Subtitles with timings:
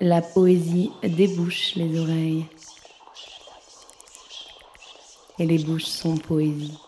[0.00, 2.46] La poésie débouche les oreilles.
[5.38, 6.78] Et les bouches sont poésie.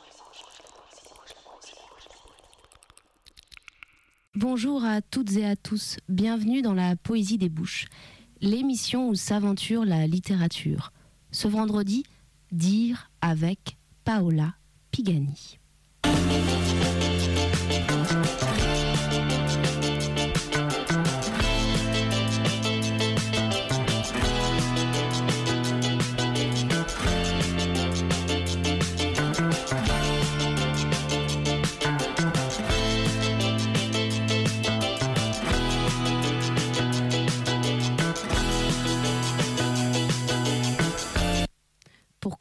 [4.35, 7.87] Bonjour à toutes et à tous, bienvenue dans la Poésie des Bouches,
[8.41, 10.93] l'émission où s'aventure la littérature.
[11.31, 12.05] Ce vendredi,
[12.53, 14.55] Dire avec Paola
[14.93, 15.59] Pigani.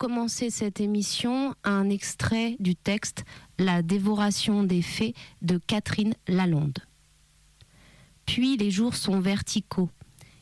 [0.06, 3.26] Commencer cette émission, un extrait du texte
[3.58, 6.78] La dévoration des fées de Catherine Lalonde.
[8.28, 9.90] Puis les jours sont verticaux.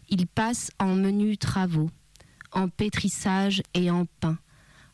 [0.10, 1.90] Ils passent en menus travaux,
[2.52, 4.38] en pétrissage et en pain,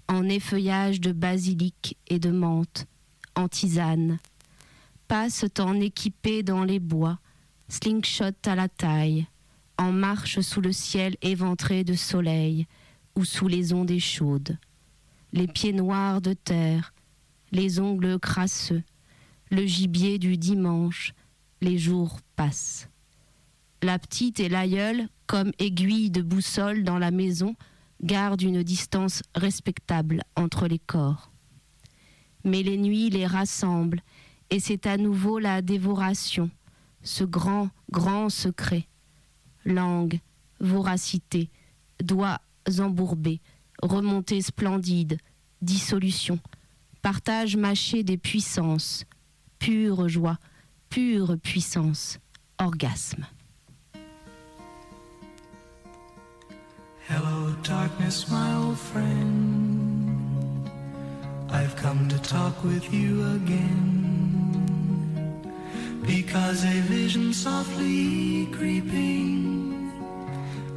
[0.07, 2.85] en effeuillage de basilic et de menthe,
[3.33, 4.19] en tisane.
[5.07, 7.17] Passent en équipés dans les bois,
[7.69, 9.25] slingshot à la taille,
[9.79, 12.67] en marche sous le ciel éventré de soleil,
[13.19, 14.57] ou sous les ondes chaudes,
[15.33, 16.93] les pieds noirs de terre,
[17.51, 18.81] les ongles crasseux,
[19.51, 21.11] le gibier du dimanche,
[21.59, 22.87] les jours passent.
[23.81, 27.57] La petite et l'aïeul, comme aiguilles de boussole dans la maison,
[28.01, 31.29] gardent une distance respectable entre les corps.
[32.45, 34.01] Mais les nuits les rassemblent,
[34.49, 36.49] et c'est à nouveau la dévoration,
[37.03, 38.87] ce grand, grand secret.
[39.65, 40.21] Langue,
[40.61, 41.49] voracité,
[42.01, 42.39] doigts
[42.77, 43.41] embourbés,
[43.81, 45.17] remontée splendide,
[45.61, 46.39] dissolution,
[47.01, 49.05] partage mâché des puissances,
[49.57, 50.37] pure joie,
[50.89, 52.19] pure puissance,
[52.59, 53.25] orgasme.
[57.07, 60.69] Hello, darkness, my old friend.
[61.49, 63.99] I've come to talk with you again.
[66.05, 69.58] Because a vision softly creeping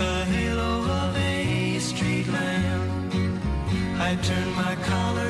[0.00, 3.12] the halo of a street lamp.
[4.08, 5.29] I turned my collar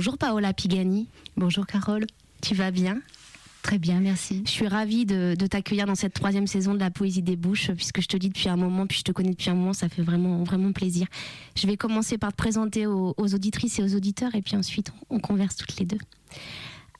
[0.00, 1.08] Bonjour Paola Pigani.
[1.36, 2.06] Bonjour Carole.
[2.40, 3.02] Tu vas bien?
[3.60, 4.42] Très bien, merci.
[4.46, 8.00] Je suis ravie de, t'accueillir dans cette troisième saison de la Poésie des Bouches, puisque
[8.00, 10.00] je te dis depuis un moment, puis je te connais depuis un moment, ça fait
[10.00, 11.06] vraiment, vraiment plaisir.
[11.54, 15.16] Je vais commencer par te présenter aux, auditrices et aux auditeurs, et puis ensuite on,
[15.16, 16.00] on converse toutes les deux.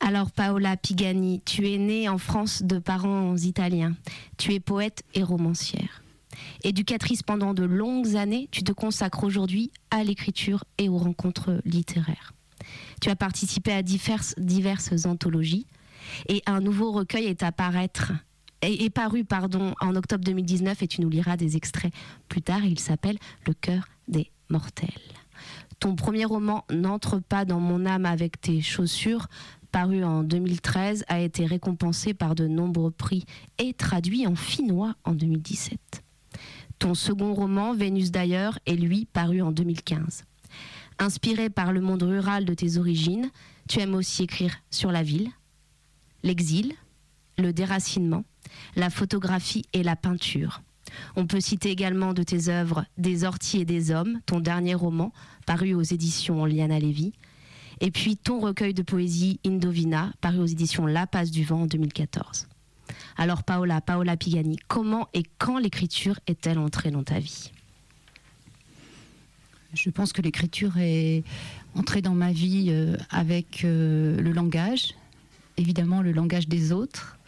[0.00, 3.96] Alors Paola Pigani, tu es née en France de parents italiens.
[4.37, 6.03] Tu es poète et romancière.
[6.64, 12.35] Éducatrice pendant de longues années, tu te consacres aujourd'hui à l'écriture et aux rencontres littéraires.
[13.01, 14.35] Tu as participé à diverses,
[15.07, 15.67] anthologies
[16.29, 17.53] et un nouveau recueil est à
[18.91, 21.93] paru pardon en octobre 2019 et tu nous liras des extraits
[22.29, 22.65] plus tard.
[22.65, 24.89] Il s'appelle Le cœur des mortels.
[25.79, 29.29] Ton premier roman N'entre pas dans mon âme avec tes chaussures
[29.71, 33.25] paru en 2013, a été récompensé par de nombreux prix
[33.59, 36.03] et traduit en finnois en 2017.
[36.79, 40.25] Ton second roman, Vénus d'ailleurs, est lui paru en 2015.
[41.02, 43.31] Inspiré par le monde rural de tes origines,
[43.70, 45.31] tu aimes aussi écrire sur la ville,
[46.23, 46.75] l'exil,
[47.38, 48.23] le déracinement,
[48.76, 50.61] la photographie et la peinture.
[51.17, 55.11] On peut citer également de tes œuvres Des orties et des hommes, ton dernier roman,
[55.47, 57.14] paru aux éditions Liana Lévy,
[57.81, 61.67] et puis ton recueil de poésie Indovina, paru aux éditions La Passe du Vent en
[61.67, 62.46] 2014.
[63.17, 67.53] Alors Paola, Paola Pigani, comment et quand l'écriture est-elle entrée dans ta vie?
[69.75, 71.22] Je pense que l'écriture est
[71.75, 74.94] entrée dans ma vie euh, avec euh, le langage,
[75.56, 77.19] évidemment le langage des autres.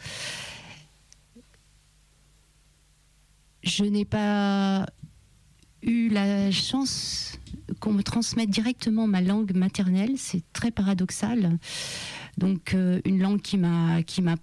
[3.63, 4.87] Je n'ai pas
[5.83, 7.39] eu la chance
[7.81, 11.59] qu'on me transmette directement ma langue maternelle, c'est très paradoxal.
[12.39, 14.37] Donc euh, une langue qui m'a qui m'a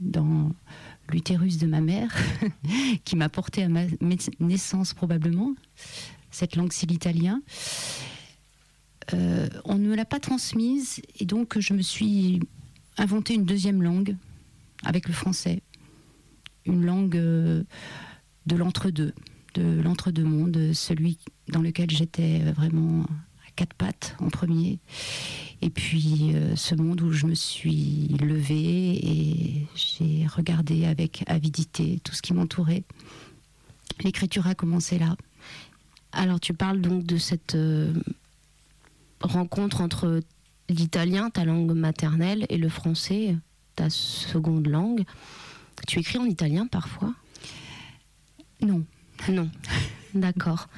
[0.00, 0.50] dans
[1.10, 2.14] l'utérus de ma mère,
[3.04, 3.84] qui m'a porté à ma
[4.40, 5.54] naissance probablement.
[6.30, 7.42] Cette langue, c'est l'italien.
[9.12, 12.40] Euh, on ne me l'a pas transmise et donc je me suis
[12.96, 14.16] inventé une deuxième langue
[14.82, 15.62] avec le français.
[16.64, 17.62] Une langue euh,
[18.46, 19.12] de l'entre-deux,
[19.54, 21.18] de l'entre-deux-mondes, celui
[21.48, 23.04] dans lequel j'étais vraiment
[23.56, 24.78] quatre pattes en premier.
[25.62, 32.00] Et puis euh, ce monde où je me suis levée et j'ai regardé avec avidité
[32.04, 32.84] tout ce qui m'entourait.
[34.02, 35.16] L'écriture a commencé là.
[36.12, 37.92] Alors tu parles donc de cette euh,
[39.20, 40.20] rencontre entre
[40.68, 43.36] l'italien, ta langue maternelle, et le français,
[43.76, 45.04] ta seconde langue.
[45.86, 47.12] Tu écris en italien parfois?
[48.60, 48.84] Non.
[49.28, 49.50] Non.
[50.14, 50.68] D'accord.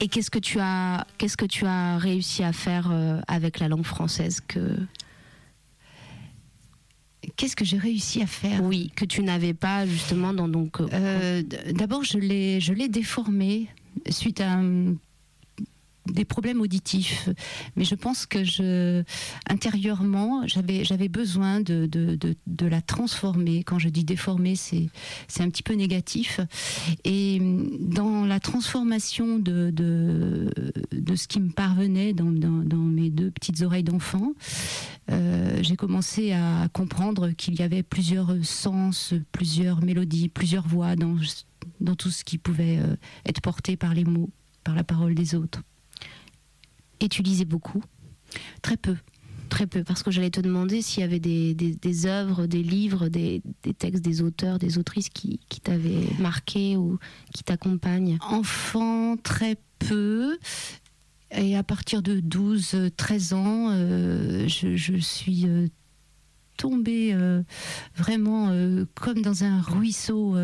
[0.00, 3.68] Et, qu'est-ce que tu as, qu'est-ce que tu as réussi à faire euh, avec la
[3.68, 4.76] langue française que
[7.36, 8.62] Qu'est-ce que j'ai réussi à faire?
[8.62, 10.80] Oui, que tu n'avais pas justement dans donc.
[10.80, 13.68] Euh, euh, d'abord, je l'ai, je l'ai déformé
[14.08, 14.94] suite à un
[16.12, 17.28] des problèmes auditifs.
[17.76, 19.02] Mais je pense que je,
[19.48, 23.62] intérieurement, j'avais, besoin de, de, de, la transformer.
[23.64, 24.88] Quand je dis déformer, c'est,
[25.26, 26.40] c'est un petit peu négatif.
[27.04, 27.40] Et
[27.80, 30.50] dans la transformation de, de,
[30.92, 34.32] de ce qui me parvenait dans, dans, dans mes deux petites oreilles d'enfant,
[35.10, 41.16] euh, j'ai commencé à comprendre qu'il y avait plusieurs sens, plusieurs mélodies, plusieurs voix dans,
[41.80, 42.96] dans tout ce qui pouvait euh,
[43.26, 44.30] être porté par les mots,
[44.64, 45.62] par la parole des autres.
[47.00, 47.82] Et tu lisais beaucoup
[48.62, 48.96] Très peu.
[49.48, 53.08] Très peu, parce que j'allais te demander s'il y avait des, des, œuvres, des livres,
[53.08, 53.42] des,
[53.78, 56.98] textes, des auteurs, des autrices qui, t'avaient marqué ou
[57.32, 58.18] qui t'accompagnent.
[58.20, 60.38] Enfant, très peu.
[61.30, 65.66] Et à partir de 12, 13 ans, euh, je, suis euh,
[66.58, 67.42] tombée euh,
[67.96, 68.50] vraiment
[68.94, 70.36] comme dans un ruisseau,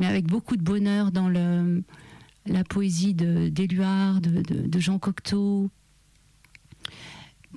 [0.00, 5.70] mais avec beaucoup de bonheur dans la poésie d'Éluard, de, de, de, Jean Cocteau,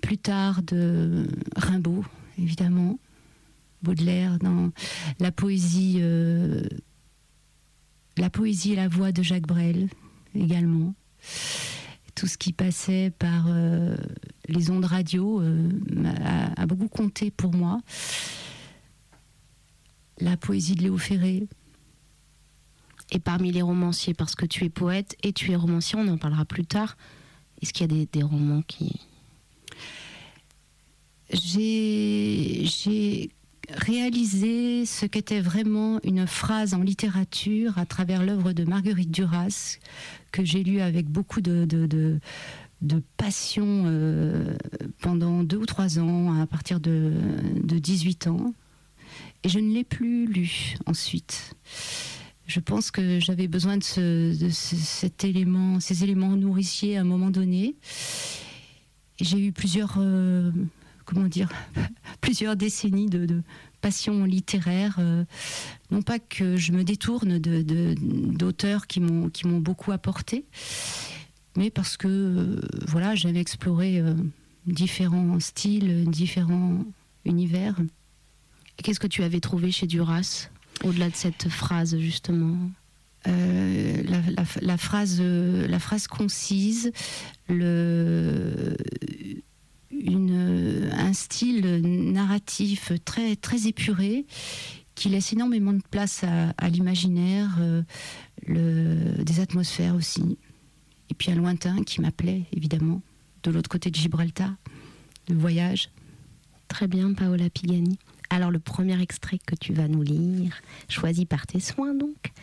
[0.01, 2.03] plus tard de Rimbaud,
[2.37, 2.99] évidemment,
[3.83, 4.71] Baudelaire, dans
[5.19, 6.63] la poésie, euh,
[8.17, 9.89] la poésie et la voix de Jacques Brel
[10.33, 10.93] également.
[12.15, 13.95] Tout ce qui passait par euh,
[14.47, 15.69] les ondes radio euh,
[16.55, 17.79] a, beaucoup compté pour moi.
[20.19, 21.47] La poésie de Léo Ferré.
[23.11, 26.17] Et parmi les romanciers, parce que tu es poète et tu es romancier, on en
[26.17, 26.97] parlera plus tard,
[27.61, 28.99] est-ce qu'il y a des romans qui,
[31.31, 32.63] j'ai
[33.69, 39.77] réalisé ce qu'était vraiment une phrase en littérature à travers l'œuvre de Marguerite Duras,
[40.31, 42.19] que j'ai lu avec beaucoup de,
[43.17, 44.55] passion euh,
[45.01, 47.13] pendant deux ou trois ans, à partir de,
[47.55, 48.53] de 18 ans.
[49.43, 51.53] Et je ne l'ai plus lu ensuite.
[52.47, 53.83] Je pense que j'avais besoin de
[54.51, 57.75] cet élément, ces éléments nourriciers à un moment donné.
[59.19, 60.51] j'ai eu plusieurs, euh,
[61.07, 61.49] comment dire,
[62.21, 63.41] plusieurs décennies de,
[63.79, 64.95] passion littéraire.
[64.99, 65.23] euh,
[65.91, 70.45] non pas que je me détourne d'auteurs qui m'ont qui m'ont beaucoup apporté,
[71.55, 74.15] mais parce que euh, voilà, j'avais exploré euh,
[74.65, 76.83] différents styles, différents
[77.23, 77.75] univers.
[78.77, 80.49] Qu'est-ce que tu avais trouvé chez Duras,
[80.83, 82.57] au-delà de cette phrase, justement?
[83.25, 84.21] La,
[84.61, 86.93] la- phrase, la phrase concise,
[87.49, 88.77] le,
[89.91, 91.81] une, un style
[92.13, 94.25] narratif très, très épuré
[94.95, 100.37] qui laisse énormément de place à, l'imaginaire, euh, des atmosphères aussi.
[101.09, 103.01] Et puis un lointain qui m'appelait, évidemment,
[103.43, 104.53] de l'autre côté de Gibraltar,
[105.29, 105.89] le voyage.
[106.67, 107.97] Très bien, Paola Pigani.
[108.29, 112.33] Alors, le premier extrait que tu vas nous lire, choisi par tes soins donc,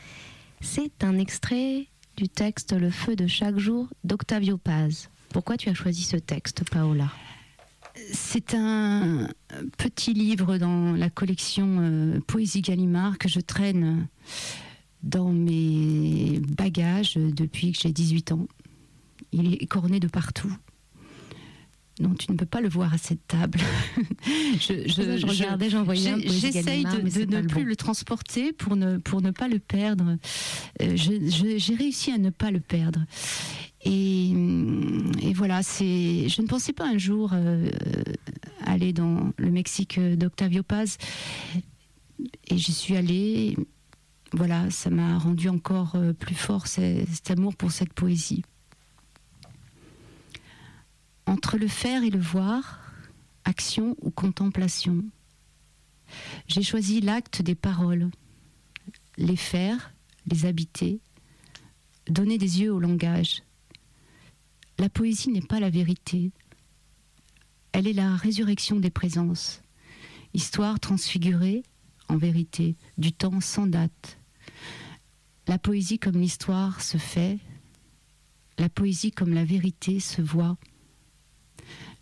[0.60, 5.10] c'est un extrait du texte Le feu de chaque jour d'Octavio Paz.
[5.34, 7.10] Pourquoi tu as choisi ce texte, Paola?
[8.12, 9.28] C'est un
[9.78, 14.06] petit livre dans la collection euh, Poésie Gallimard que je traîne
[15.02, 18.46] dans mes bagages depuis que j'ai 18 ans.
[19.32, 20.56] Il est corné de partout.
[21.98, 23.58] Non, tu ne peux pas le voir à cette table.
[24.60, 27.68] je, Je, je regardais, j'en voyais un J'essaye de, ne le plus bon.
[27.70, 30.16] le transporter pour ne, pour ne pas le perdre.
[30.80, 33.00] Euh, J'ai réussi à ne pas le perdre.
[33.84, 36.28] Et, hum, et voilà, c'est.
[36.28, 37.68] Je ne pensais pas un jour euh,
[38.64, 40.96] aller dans le Mexique d'Octavio Paz.
[42.48, 43.56] Et j'y suis allée.
[44.32, 48.42] Voilà, ça m'a rendu encore euh, plus fort ce- cet amour pour cette poésie.
[51.26, 52.80] Entre le faire et le voir,
[53.44, 55.04] action ou contemplation,
[56.48, 58.10] j'ai choisi l'acte des paroles,
[59.18, 59.92] les faire,
[60.26, 60.98] les habiter,
[62.08, 63.43] donner des yeux au langage.
[64.78, 66.33] La poésie n'est pas la vérité,
[67.73, 69.61] elle est la résurrection des présences,
[70.33, 71.62] histoire transfigurée,
[72.09, 74.19] en vérité, du temps sans date.
[75.49, 77.38] La poésie comme l'histoire se fait,
[78.59, 80.57] la poésie comme la vérité se voit.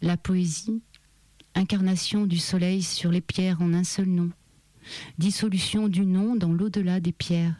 [0.00, 0.83] La poésie,
[1.55, 4.31] incarnation du soleil sur les pierres en un seul nom,
[5.19, 7.57] dissolution du nom dans l'au-delà des pierres.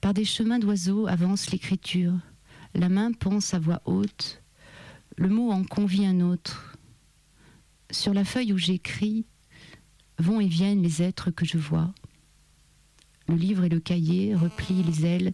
[0.00, 2.14] Par des chemins d'oiseaux avance l'écriture,
[2.74, 4.42] la main pense à voix haute,
[5.16, 6.76] le mot en convie un autre.
[7.90, 9.26] Sur la feuille où j'écris,
[10.18, 11.92] vont et viennent les êtres que je vois.
[13.28, 15.32] Le livre et le cahier replient les ailes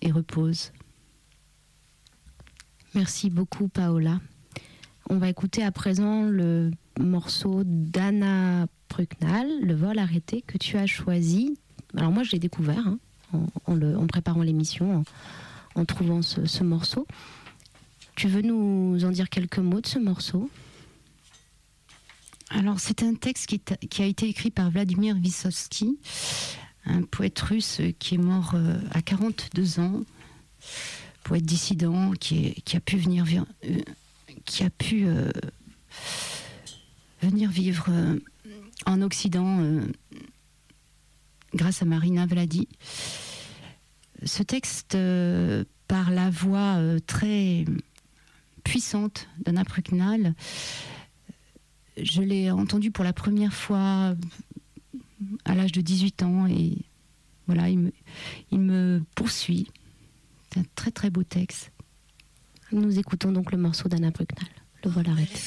[0.00, 0.72] et reposent.
[2.94, 4.20] Merci beaucoup, Paola.
[5.10, 10.86] On va écouter à présent le morceau d'Anna Prucknal, Le vol arrêté, que tu as
[10.86, 11.58] choisi.
[11.96, 12.98] Alors moi, je l'ai découvert hein,
[13.66, 15.04] en, préparant l'émission,
[15.76, 17.06] en trouvant ce, ce morceau.
[18.16, 20.50] Tu veux nous en dire quelques mots de ce morceau?
[22.50, 25.98] Alors, c'est un texte qui, a été écrit par Vladimir Vysotsky,
[26.84, 30.02] un poète russe qui est mort euh, à 42 ans,
[31.24, 33.24] poète dissident qui, a pu venir,
[33.64, 33.82] euh,
[37.22, 37.88] euh, vivre
[38.86, 39.82] en Occident
[41.52, 42.68] grâce à Marina Vladi.
[44.24, 47.64] Ce texte, euh, par la voix euh, très
[48.64, 50.34] puissante d'Anna Prucknal,
[51.96, 54.14] je l'ai entendu pour la première fois
[55.44, 56.76] à l'âge de 18 ans et
[57.46, 57.92] voilà, il
[58.58, 59.70] me, poursuit.
[60.52, 61.70] C'est un très très beau texte.
[62.72, 64.48] Nous écoutons donc le morceau d'Anna Prucknal,
[64.84, 65.38] Le vol Les arrêté.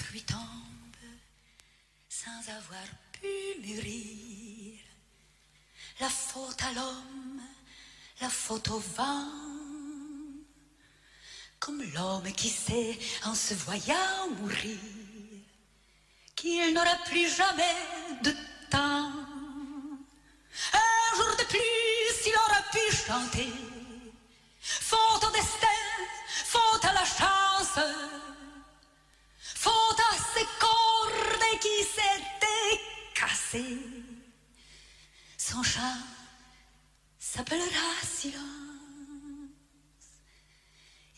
[5.99, 7.28] La faute à l'homme,
[8.21, 9.25] la faute au vent.
[11.59, 14.77] Comme l'homme qui sait en se voyant mourir
[16.35, 17.75] qu'il n'aura plus jamais
[18.23, 18.31] de
[18.69, 19.11] temps.
[20.73, 23.51] Un jour de plus, il aura pu chanter.
[24.61, 25.67] Faute au destin,
[26.45, 27.85] faute à la chance.
[29.37, 32.81] Faute à ces cordes qui s'étaient
[33.13, 33.79] cassées.
[35.37, 36.18] Son chant
[37.31, 38.41] s'appellera silence.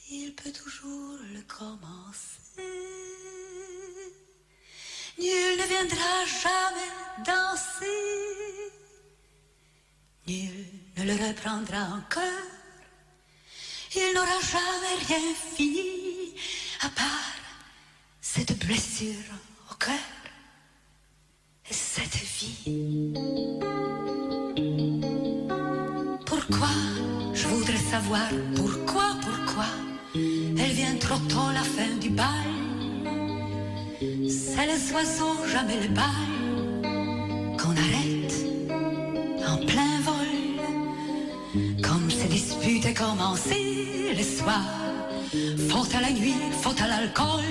[0.09, 2.41] Il peut toujours le commencer.
[5.17, 6.91] Nul ne viendra jamais
[7.25, 8.71] danser.
[10.27, 10.65] Nul
[10.97, 12.49] ne le reprendra encore.
[13.95, 16.35] Il n'aura jamais rien fini
[16.81, 17.35] à part
[18.19, 19.33] cette blessure
[19.71, 20.09] au cœur
[21.69, 23.13] et cette vie.
[27.33, 29.65] Je voudrais savoir pourquoi, pourquoi
[30.13, 32.25] Elle vient trop tôt la fin du bal.
[34.29, 36.05] C'est les oiseaux, jamais le bal.
[37.57, 38.35] Qu'on arrête
[39.47, 40.31] en plein vol.
[41.81, 44.63] Comme ces disputes est commencé le soir.
[45.69, 47.43] Faute à la nuit, faute à l'alcool.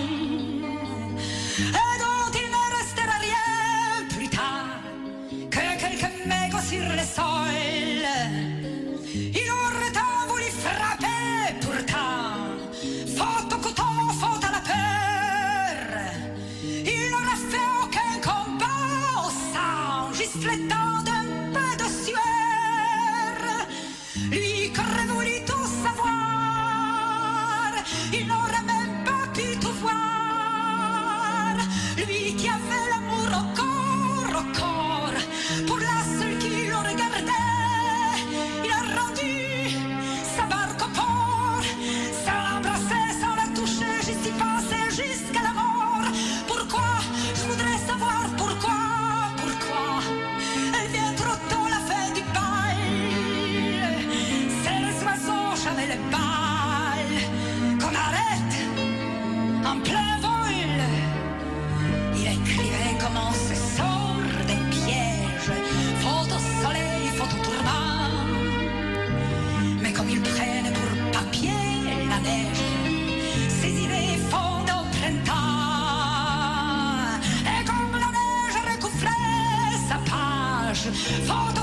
[81.31, 81.60] 哈达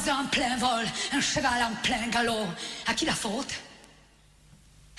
[0.00, 2.46] oiseau en plein vol, un cheval en plein galop.
[2.86, 3.60] À qui la faute?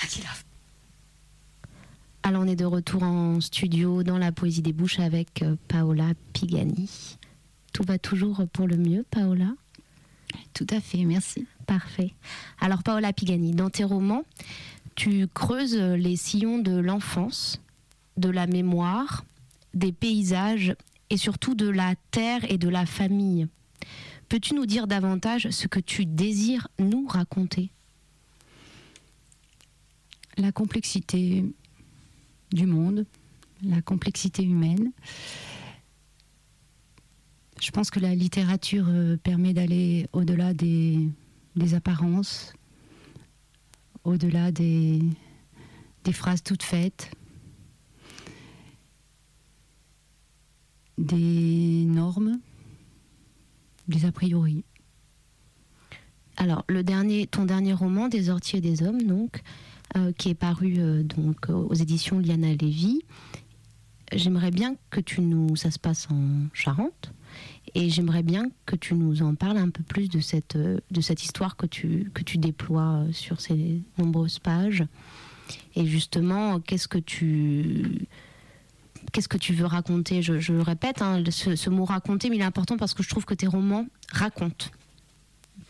[0.03, 0.45] À qui la faute?
[2.23, 6.09] Alors on est de retour en studio dans la poésie des bouches avec euh, Paola
[6.33, 7.17] Pigani.
[7.73, 9.47] Tout va toujours pour le mieux, Paola?
[10.53, 11.47] Tout à fait, merci.
[11.65, 12.13] Parfait.
[12.59, 14.23] Alors Paola Pigani, dans tes romans,
[14.95, 17.59] tu creuses les sillons de l'enfance,
[18.17, 19.23] de la mémoire,
[19.73, 20.75] des paysages
[21.09, 23.47] et surtout de la terre et de la famille.
[24.32, 27.70] Peux-tu nous dire davantage ce que tu désires nous raconter?
[30.38, 31.44] La complexité
[32.54, 33.06] du monde,
[33.62, 34.94] la complexité humaine.
[37.60, 41.10] Je pense que la littérature euh, permet d'aller au-delà des,
[41.74, 42.54] apparences,
[44.06, 45.04] au-delà des
[46.13, 47.12] phrases toutes faites,
[50.98, 52.39] des normes,
[53.91, 54.63] des a priori.
[56.38, 59.41] Alors, le dernier, ton dernier roman, Des Orties et des Hommes, donc,
[59.95, 63.01] euh, qui est paru euh, donc aux éditions Liana Lévy.
[64.13, 67.13] J'aimerais bien que tu nous, ça se passe en Charente,
[67.75, 71.01] et j'aimerais bien que tu nous en parles un peu plus de cette, euh, de
[71.01, 74.84] cette histoire que tu, que tu déploies sur ces nombreuses pages.
[75.75, 78.08] Et justement, qu'est-ce que tu,
[79.11, 82.45] qu'est-ce que tu veux raconter je, le répète, hein, ce, mot raconter, mais il est
[82.45, 84.67] important parce que je trouve que tes romans racontent,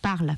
[0.01, 0.37] parlent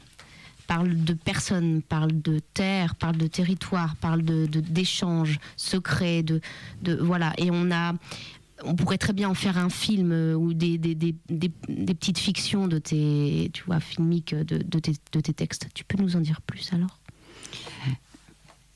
[0.65, 6.39] parle de personnes, parle de terre, parle de territoire, parle de d'échanges secrets, de,
[6.81, 7.33] de voilà.
[7.37, 7.93] Et on a,
[8.63, 12.17] on pourrait très bien en faire un film euh, ou des, des, des, des- petites
[12.17, 15.67] fictions de tes, tu vois, filmiques de, de tes, de tes textes.
[15.73, 16.99] Tu peux nous en dire plus alors?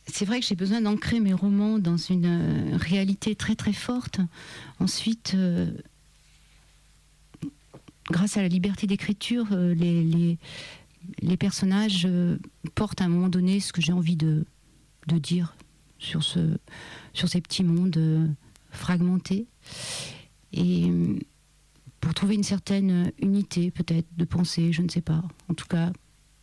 [0.08, 4.20] C'est vrai que j'ai besoin d'ancrer mes romans dans une euh, réalité très très forte.
[4.80, 5.72] Ensuite, euh,
[8.10, 10.38] grâce à la liberté d'écriture, euh, les,
[11.38, 12.08] personnages
[12.74, 14.46] portent à un moment donné ce que j'ai envie de,
[15.08, 15.56] dire
[16.00, 16.58] sur, ce,
[17.14, 18.36] sur ces petits mondes
[18.72, 19.46] fragmentés.
[20.52, 20.92] Et
[22.02, 25.24] pour trouver une certaine unité, peut-être, de pensée, je ne sais pas.
[25.48, 25.92] En tout cas,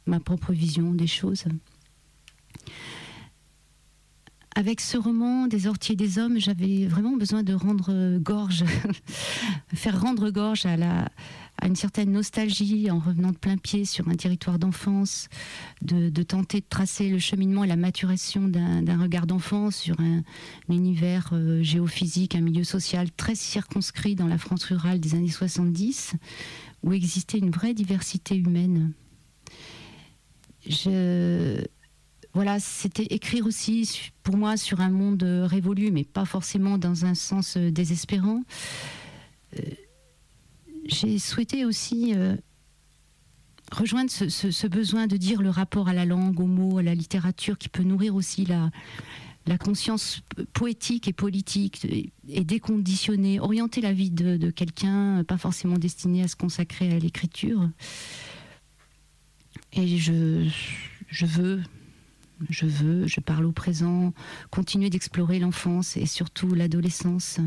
[0.06, 1.44] ma propre vision des choses.
[4.56, 8.64] Avec ce roman des orties et des hommes, j'avais vraiment besoin de rendre euh, gorge,
[9.74, 11.08] faire rendre gorge à la,
[11.60, 15.28] à une certaine nostalgie en revenant de plein pied sur un territoire d'enfance,
[15.82, 20.22] de, tenter de tracer le cheminement et la maturation d'un regard d'enfant sur un,
[20.68, 26.14] univers euh, géophysique, un milieu social très circonscrit dans la France rurale des années 70,
[26.82, 28.92] où existait une vraie diversité humaine.
[30.68, 31.62] Je,
[32.34, 37.14] voilà, c'était écrire aussi pour moi sur un monde révolu, mais pas forcément dans un
[37.14, 38.42] sens euh, désespérant.
[39.56, 39.62] Euh,
[40.86, 42.36] j'ai souhaité aussi euh,
[43.70, 47.56] rejoindre ce, besoin de dire le rapport à la langue, aux mots, à la littérature,
[47.56, 48.70] qui peut nourrir aussi la,
[49.58, 50.20] conscience
[50.54, 51.86] poétique et politique
[52.28, 57.70] et, déconditionner, orienter la vie de, quelqu'un, pas forcément destiné à se consacrer à l'écriture.
[59.72, 60.50] Et je
[61.26, 61.62] veux
[62.50, 64.12] je veux, je parle au présent,
[64.50, 67.40] continuer d'explorer l'enfance et surtout l'adolescence.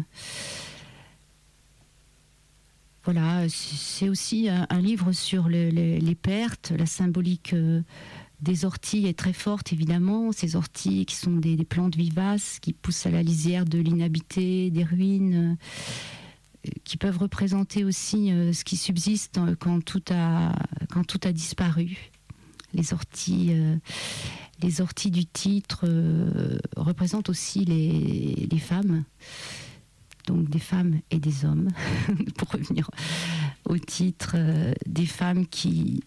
[3.07, 7.81] Voilà, c'est aussi un, livre sur les, pertes, la symbolique euh,
[8.41, 10.33] des orties est très forte évidemment.
[10.33, 14.83] Ces orties qui sont des, plantes vivaces qui poussent à la lisière de l'inhabité, des
[14.83, 15.57] ruines,
[16.65, 20.51] euh, qui peuvent représenter aussi euh, ce qui subsiste quand tout a,
[20.91, 22.11] quand tout a disparu.
[22.73, 23.53] Les orties
[24.61, 29.03] les orties du titre euh, représentent aussi les, femmes,
[30.25, 31.69] donc des femmes et des hommes,
[32.37, 32.89] pour revenir
[33.65, 36.03] au titre, euh, des femmes qui,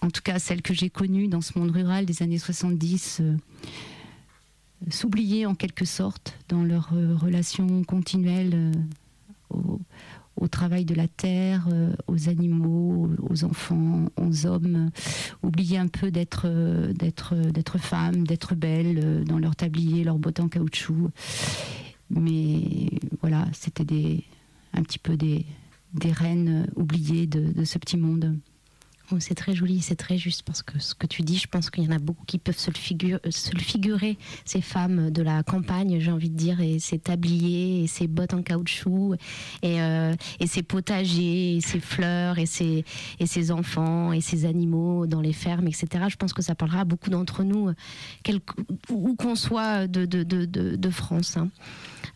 [0.00, 3.36] en tout cas celles que j'ai connues dans ce monde rural des années 70, euh,
[4.90, 8.72] s'oubliaient en quelque sorte dans leur relation continuelle
[10.36, 14.90] au travail de la terre, euh, aux animaux, aux enfants, aux hommes,
[15.42, 20.18] oublier un peu d'être euh, d'être d'être femme, d'être belle euh, dans leur tablier, leurs
[20.18, 21.10] bottes en caoutchouc.
[22.10, 22.90] Mais
[23.20, 24.24] voilà, c'était
[24.74, 25.44] un petit peu des
[26.02, 28.36] reines oubliées de ce petit monde.
[29.12, 31.68] Oh, c'est très joli, c'est très juste parce que ce que tu dis, je pense
[31.68, 35.42] qu'il y en a beaucoup qui peuvent se le, le figurer, ces femmes de la
[35.42, 39.16] campagne, j'ai envie de dire, et ces tabliers, et ces bottes en caoutchouc,
[39.62, 42.86] et, euh, et ces potagers, et ces fleurs, et ces,
[43.18, 46.06] et ces enfants, et ces animaux dans les fermes, etc.
[46.08, 47.70] Je pense que ça parlera à beaucoup d'entre nous,
[48.88, 51.36] où qu'on soit de, de, de, de France.
[51.36, 51.50] Hein.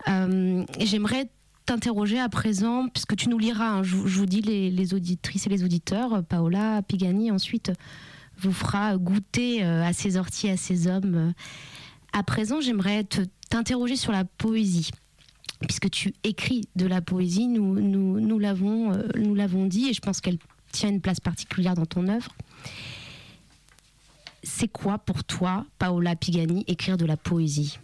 [0.08, 1.28] Euh, J'aimerais
[1.66, 5.64] t'interroger à présent, puisque tu nous liras, hein, je, vous dis les, auditrices et les
[5.64, 7.72] auditeurs, Paola Pigani ensuite
[8.38, 11.32] vous fera goûter euh, à ces orties, à ces hommes.
[12.12, 13.04] À présent, j'aimerais
[13.48, 14.90] t'interroger sur la poésie.
[15.62, 19.94] Puisque tu écris de la poésie, nous, nous, nous l'avons euh, nous l'avons dit, et
[19.94, 20.38] je pense qu'elle
[20.70, 22.30] tient une place particulière dans ton œuvre.
[24.42, 27.78] C'est quoi pour toi, Paola Pigani, écrire de la poésie?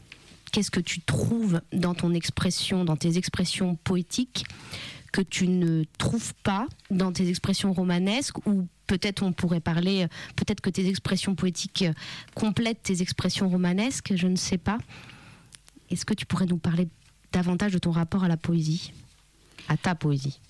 [0.53, 4.45] Qu'est-ce que tu trouves dans ton expression, dans tes expressions poétiques
[5.13, 10.61] que tu ne trouves pas dans tes expressions romanesques ou peut-être on pourrait parler, peut-être
[10.61, 11.85] que tes expressions poétiques
[12.35, 14.79] complètent tes expressions romanesques, je ne sais pas.
[15.91, 16.89] Est-ce que tu pourrais nous parler
[17.33, 18.93] davantage de ton rapport à la poésie,
[19.69, 20.41] à ta poésie?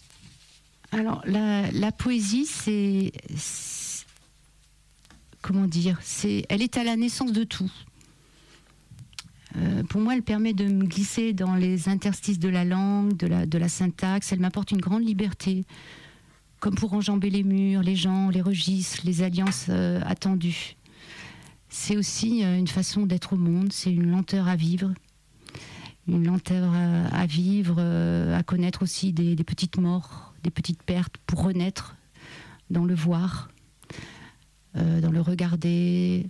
[0.92, 3.12] Alors la, poésie, c'est
[5.40, 7.70] comment dire, c'est, elle est à la naissance de tout.
[9.56, 13.58] Euh, pour moi, elle permet de me glisser dans les interstices de la langue, de
[13.58, 14.32] la, syntaxe.
[14.32, 15.64] Elle m'apporte une grande liberté,
[16.60, 20.76] comme pour enjamber les murs, les gens, les registres, les alliances euh, attendues.
[21.68, 24.92] C'est aussi euh, une façon d'être au monde, c'est une lenteur à vivre.
[26.08, 26.72] Une lenteur
[27.12, 31.94] à, vivre, à connaître aussi des petites morts, des petites pertes, pour renaître
[32.70, 33.50] dans le voir,
[34.74, 36.26] dans le regarder,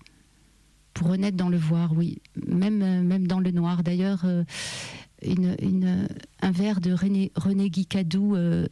[0.94, 2.18] pour renaître dans le voir, oui.
[2.46, 3.82] Même, euh, même dans le noir.
[3.82, 4.44] D'ailleurs, euh,
[6.40, 8.66] un vers de René, René Guicadou euh,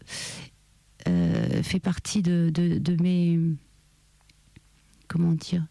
[1.62, 3.38] fait partie de, de, mes.
[5.08, 5.64] Comment dire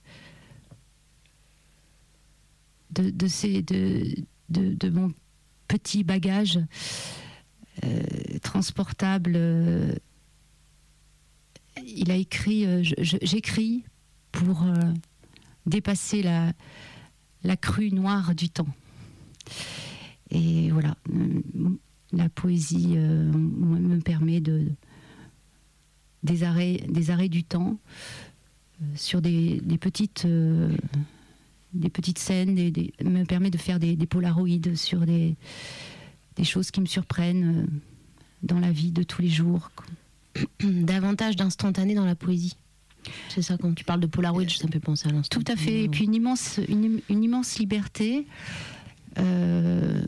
[2.92, 4.16] de, de, ces, de,
[4.50, 5.14] de, mon
[5.68, 6.60] petit bagage
[8.42, 9.38] transportable.
[11.86, 12.66] il a écrit
[13.02, 13.84] J'écris
[14.32, 14.66] pour
[15.70, 16.52] dépasser la,
[17.44, 18.68] la crue noire du temps.
[20.32, 21.42] Et voilà, euh,
[22.12, 24.68] la poésie euh, me permet de,
[26.24, 27.80] des, arrêts, des arrêts du temps
[28.82, 30.28] euh, sur des, petites,
[31.74, 32.56] des petites scènes,
[33.04, 35.36] me permet de faire des, des polaroïdes sur des,
[36.36, 37.68] des choses qui me surprennent
[38.44, 39.72] dans la vie de tous les jours.
[40.64, 42.56] Davantage d'instantané dans la poésie.
[43.30, 45.40] C'est ça, quand tu parles de Polaroid, ça me fait penser à l'instant.
[45.40, 45.84] Tout à fait.
[45.84, 48.28] Et puis une immense, une, immense liberté.
[49.18, 50.02] Euh,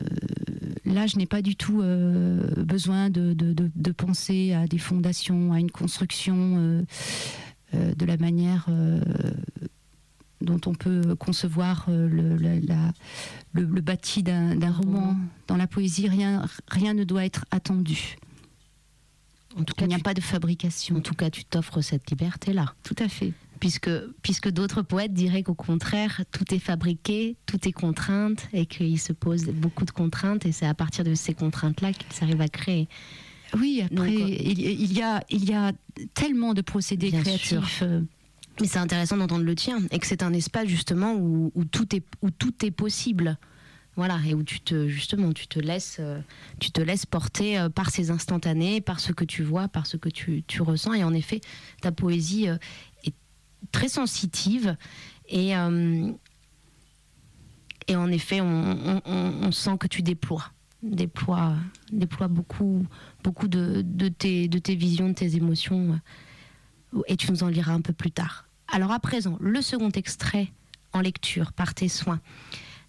[0.84, 4.78] là, je n'ai pas du tout euh, besoin de, de- de- de penser à des
[4.78, 6.36] fondations, à une construction
[7.74, 8.66] euh, de la manière
[10.40, 12.92] dont on peut concevoir le, le- la-
[13.54, 15.16] le- le bâti d'un d'un roman.
[15.48, 18.16] Dans la poésie, rien, rien ne doit être attendu.
[19.58, 20.96] En tout cas, Il n'y a tu- pas de fabrication.
[20.96, 22.74] en tout cas, tu t'offres cette liberté-là.
[22.82, 23.32] Tout à fait.
[23.60, 23.90] puisque,
[24.22, 29.12] puisque d'autres poètes diraient qu'au contraire, tout est fabriqué, tout est contrainte, et qu'ils se
[29.12, 32.88] posent beaucoup de contraintes, et c'est à partir de ces contraintes-là qu'ils arrivent à créer.
[33.54, 35.72] Oui, après, Donc, euh, il, il y a, il y a
[36.14, 37.84] tellement de procédés Bien créatifs.
[38.60, 41.94] Mais c'est intéressant d'entendre le tien, et que c'est un espace justement où, où tout,
[41.94, 43.38] est, où tout est possible.
[43.94, 46.18] Voilà, et où tu te, justement, tu te laisses, euh,
[46.58, 49.98] tu te laisses porter euh, par ces instantanés, par ce que tu vois, par ce
[49.98, 50.94] que tu, tu ressens.
[50.94, 51.42] Et en effet,
[51.82, 52.56] ta poésie euh,
[53.04, 53.14] est
[53.70, 54.76] très sensitive.
[55.28, 55.52] Et,
[57.88, 60.44] et en effet, on, sent que tu déploies,
[60.82, 61.54] déploies,
[61.90, 62.84] déploies beaucoup,
[63.24, 65.98] beaucoup de, de tes, de tes visions, de tes émotions.
[67.06, 68.46] Et tu nous en liras un peu plus tard.
[68.68, 70.52] Alors à présent, le second extrait
[70.92, 72.20] en lecture par tes soins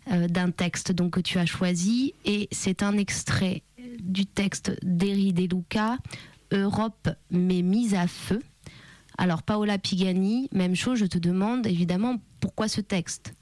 [0.08, 3.64] d'un texte donc que tu as choisi et c'est un extrait
[4.00, 5.98] du texte d'Eri De Luca,
[6.52, 8.42] Europe mais mise à feu.
[9.18, 13.34] Alors Paola Pigani, même chose, je te demande évidemment pourquoi ce texte?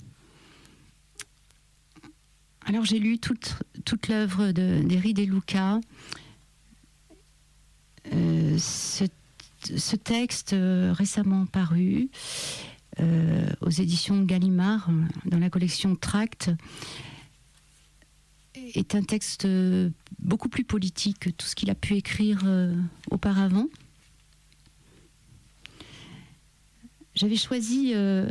[2.66, 5.80] Alors j'ai lu toute, toute l'œuvre de- d'Eri De Luca.
[8.14, 9.06] Euh, ce,
[9.78, 12.10] ce texte euh, récemment paru
[13.00, 14.90] euh, aux éditions Gallimard
[15.26, 16.52] dans la collection Tract
[18.54, 19.48] est un texte
[20.20, 22.76] beaucoup plus politique que tout ce qu'il a pu écrire euh,
[23.10, 23.68] auparavant.
[27.16, 28.30] J'avais choisi euh,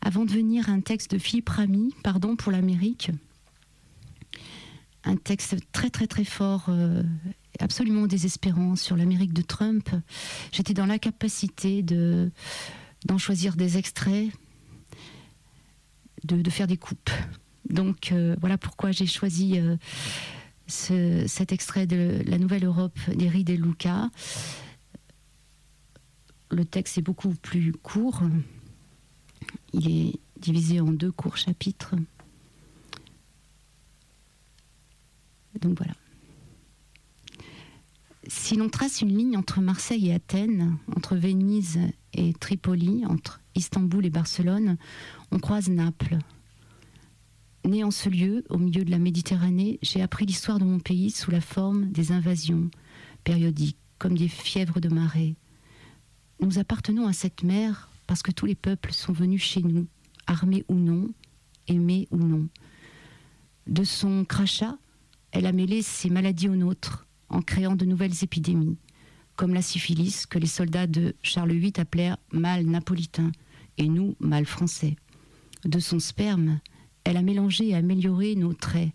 [0.00, 3.10] avant de venir un texte de Philippe Ramy, Pardon pour l'Amérique.
[5.04, 6.68] Un texte très très très fort,
[7.60, 9.88] absolument désespérant sur l'Amérique de Trump.
[10.52, 12.30] J'étais dans l'incapacité de,
[13.04, 14.30] d'en choisir des extraits,
[16.24, 17.10] de, de faire des coupes.
[17.68, 19.76] Donc euh, voilà pourquoi j'ai choisi euh,
[20.66, 24.10] ce- cet extrait de La Nouvelle Europe d'Eri De Luca.
[26.50, 28.22] Le texte est beaucoup plus court.
[29.72, 31.94] Il est divisé en deux courts chapitres.
[35.60, 35.94] Donc voilà.
[38.28, 41.78] Si l'on trace une ligne entre Marseille et Athènes, entre Venise
[42.12, 44.78] et Tripoli, entre Istanbul et Barcelone,
[45.30, 46.18] on croise Naples.
[47.64, 51.12] Né en ce lieu, au milieu de la Méditerranée, j'ai appris l'histoire de mon pays
[51.12, 52.68] sous la forme des invasions
[53.22, 55.36] périodiques, comme des fièvres de marée.
[56.40, 59.86] Nous appartenons à cette mer parce que tous les peuples sont venus chez nous,
[60.26, 61.08] armés ou non,
[61.68, 62.48] aimés ou non.
[63.68, 64.78] De son crachat,
[65.30, 68.78] elle a mêlé ses maladies aux nôtres en créant de nouvelles épidémies,
[69.36, 73.32] comme la syphilis que les soldats de Charles VIII appelèrent mal napolitain
[73.78, 74.96] et nous mal français.
[75.64, 76.60] De son sperme,
[77.04, 78.92] elle a mélangé et amélioré nos traits,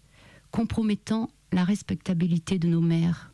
[0.52, 3.34] compromettant la respectabilité de nos mères.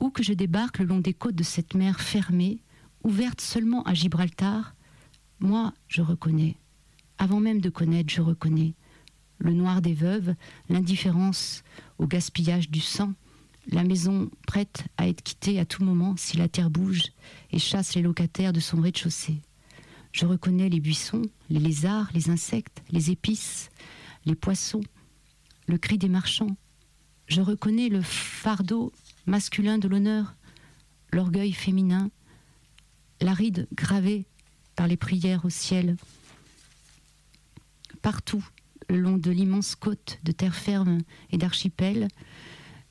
[0.00, 2.62] Où que je débarque le long des côtes de cette mer fermée,
[3.02, 4.74] ouverte seulement à Gibraltar,
[5.40, 6.56] moi, je reconnais.
[7.18, 8.74] Avant même de connaître, je reconnais.
[9.38, 10.34] Le noir des veuves,
[10.68, 11.62] l'indifférence
[11.98, 13.12] au gaspillage du sang,
[13.70, 17.12] la maison prête à être quittée à tout moment si la terre bouge
[17.52, 19.42] et chasse les locataires de son rez-de-chaussée.
[20.12, 23.70] Je reconnais les buissons, les lézards, les insectes, les épices,
[24.24, 24.80] les poissons,
[25.66, 26.56] le cri des marchands.
[27.26, 28.92] Je reconnais le fardeau
[29.26, 30.34] masculin de l'honneur,
[31.12, 32.10] l'orgueil féminin,
[33.20, 34.24] la ride gravée
[34.76, 35.96] par les prières au ciel.
[38.00, 38.44] Partout,
[38.88, 40.98] le long de l'immense côte de terre ferme
[41.30, 42.08] et d'archipel,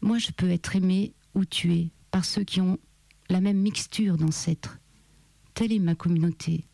[0.02, 2.78] moi je peux être aimé ou tué par ceux qui ont
[3.30, 4.80] la même mixture d'ancêtres.
[5.54, 6.66] Telle est ma communauté.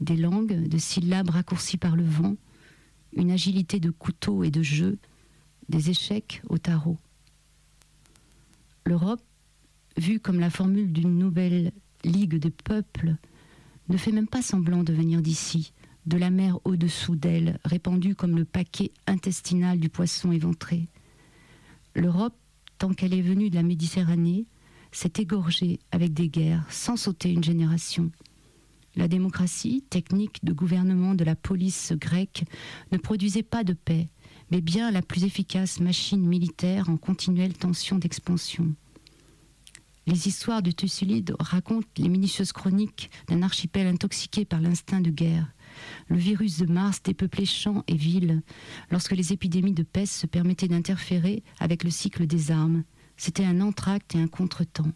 [0.00, 2.36] Des langues, de syllabes raccourcies par le vent,
[3.12, 4.98] une agilité de couteau et de jeu,
[5.68, 6.98] des échecs au tarot.
[8.86, 9.22] L'Europe,
[9.96, 11.72] vue comme la formule d'une nouvelle
[12.04, 13.16] ligue de peuples,
[13.88, 15.72] ne fait même pas semblant de venir d'ici,
[16.06, 20.88] de la mer au-dessous d'elle, répandue comme le paquet intestinal du poisson éventré.
[21.94, 22.36] L'Europe,
[22.80, 24.46] tant qu'elle est venue de la Méditerranée,
[24.90, 28.10] s'est égorgée avec des guerres, sans sauter une génération.
[28.96, 32.44] La démocratie, technique de gouvernement de la police grecque,
[32.90, 34.08] ne produisait pas de paix,
[34.50, 38.74] mais bien la plus efficace machine militaire en continuelle tension d'expansion.
[40.06, 45.52] Les histoires de Thucydide racontent les minutieuses chroniques d'un archipel intoxiqué par l'instinct de guerre,
[46.08, 48.42] Le virus de Mars dépeuplait champs et villes,
[48.90, 52.84] lorsque les épidémies de peste se permettaient d'interférer avec le cycle des armes.
[53.16, 54.92] C'était un entracte et un contretemps.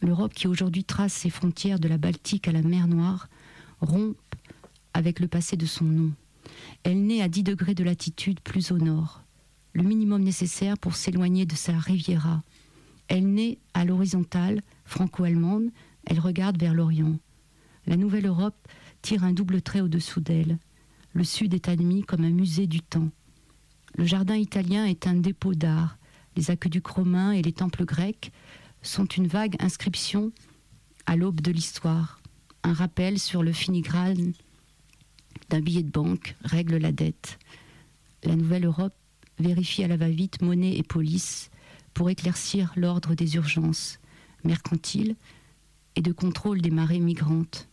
[0.00, 3.28] L'Europe qui aujourd'hui trace ses frontières de la Baltique à la mer Noire
[3.80, 4.16] rompt
[4.94, 6.12] avec le passé de son nom.
[6.84, 9.22] Elle naît à 10 degrés de latitude plus au nord,
[9.72, 12.42] le minimum nécessaire pour s'éloigner de sa Riviera.
[13.08, 15.70] Elle naît à l'horizontale, franco-allemande,
[16.06, 17.18] elle regarde vers l'Orient.
[17.86, 18.56] La nouvelle Europe
[19.02, 20.58] tire un double trait au-dessous d'elle.
[21.12, 23.10] Le Sud est admis comme un musée du temps.
[23.96, 25.98] Le jardin italien est un dépôt d'art.
[26.36, 28.32] Les aqueducs romains et les temples grecs
[28.82, 30.32] sont une vague inscription
[31.06, 32.20] à l'aube de l'histoire.
[32.62, 34.32] Un rappel sur le finigrane
[35.48, 37.38] d'un billet de banque règle la dette.
[38.24, 38.94] La nouvelle Europe
[39.38, 41.50] vérifie à la va-vite monnaie et police
[41.94, 43.98] pour éclaircir l'ordre des urgences
[44.44, 45.16] mercantiles
[45.96, 47.67] et de contrôle des marées migrantes.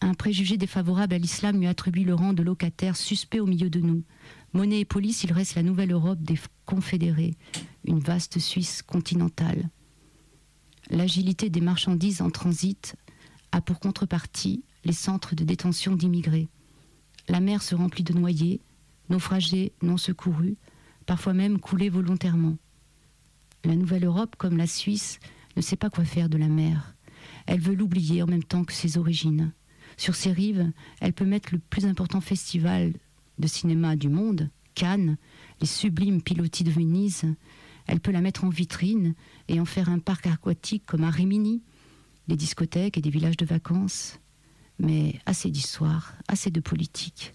[0.00, 3.80] Un préjugé défavorable à l'islam lui attribue le rang de locataire suspect au milieu de
[3.80, 4.04] nous.
[4.52, 7.36] Monnaie et police, il reste la nouvelle Europe des confédérés,
[7.84, 9.68] une vaste Suisse continentale.
[10.90, 12.94] L'agilité des marchandises en transit
[13.52, 16.48] a pour contrepartie les centres de détention d'immigrés.
[17.28, 18.60] La mer se remplit de noyés,
[19.10, 20.56] naufragés non secourus,
[21.06, 22.56] parfois même coulés volontairement.
[23.64, 25.18] La nouvelle Europe, comme la Suisse,
[25.56, 26.94] ne sait pas quoi faire de la mer.
[27.46, 29.52] Elle veut l'oublier en même temps que ses origines.
[29.98, 32.94] Sur ses rives, elle peut mettre le plus important festival
[33.38, 35.18] de cinéma du monde, Cannes,
[35.60, 37.24] les sublimes pilotis de Venise.
[37.86, 39.14] Elle peut la mettre en vitrine
[39.48, 41.62] et en faire un parc aquatique comme à Rimini,
[42.28, 44.20] des discothèques et des villages de vacances.
[44.78, 47.34] Mais assez d'histoire, assez de politique.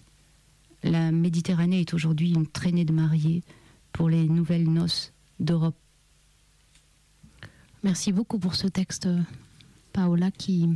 [0.82, 3.42] La Méditerranée est aujourd'hui une traînée de mariés
[3.92, 5.76] pour les nouvelles noces d'Europe.
[7.82, 9.08] Merci beaucoup pour ce texte,
[9.92, 10.70] Paola, qui,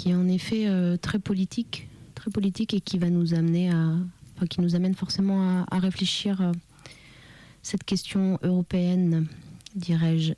[0.00, 3.92] qui est en effet euh, très politique, très politique et qui va nous amener à,
[4.34, 6.52] enfin, qui nous amène forcément à, à réfléchir euh,
[7.62, 9.26] cette question européenne,
[9.74, 10.32] dirais-je.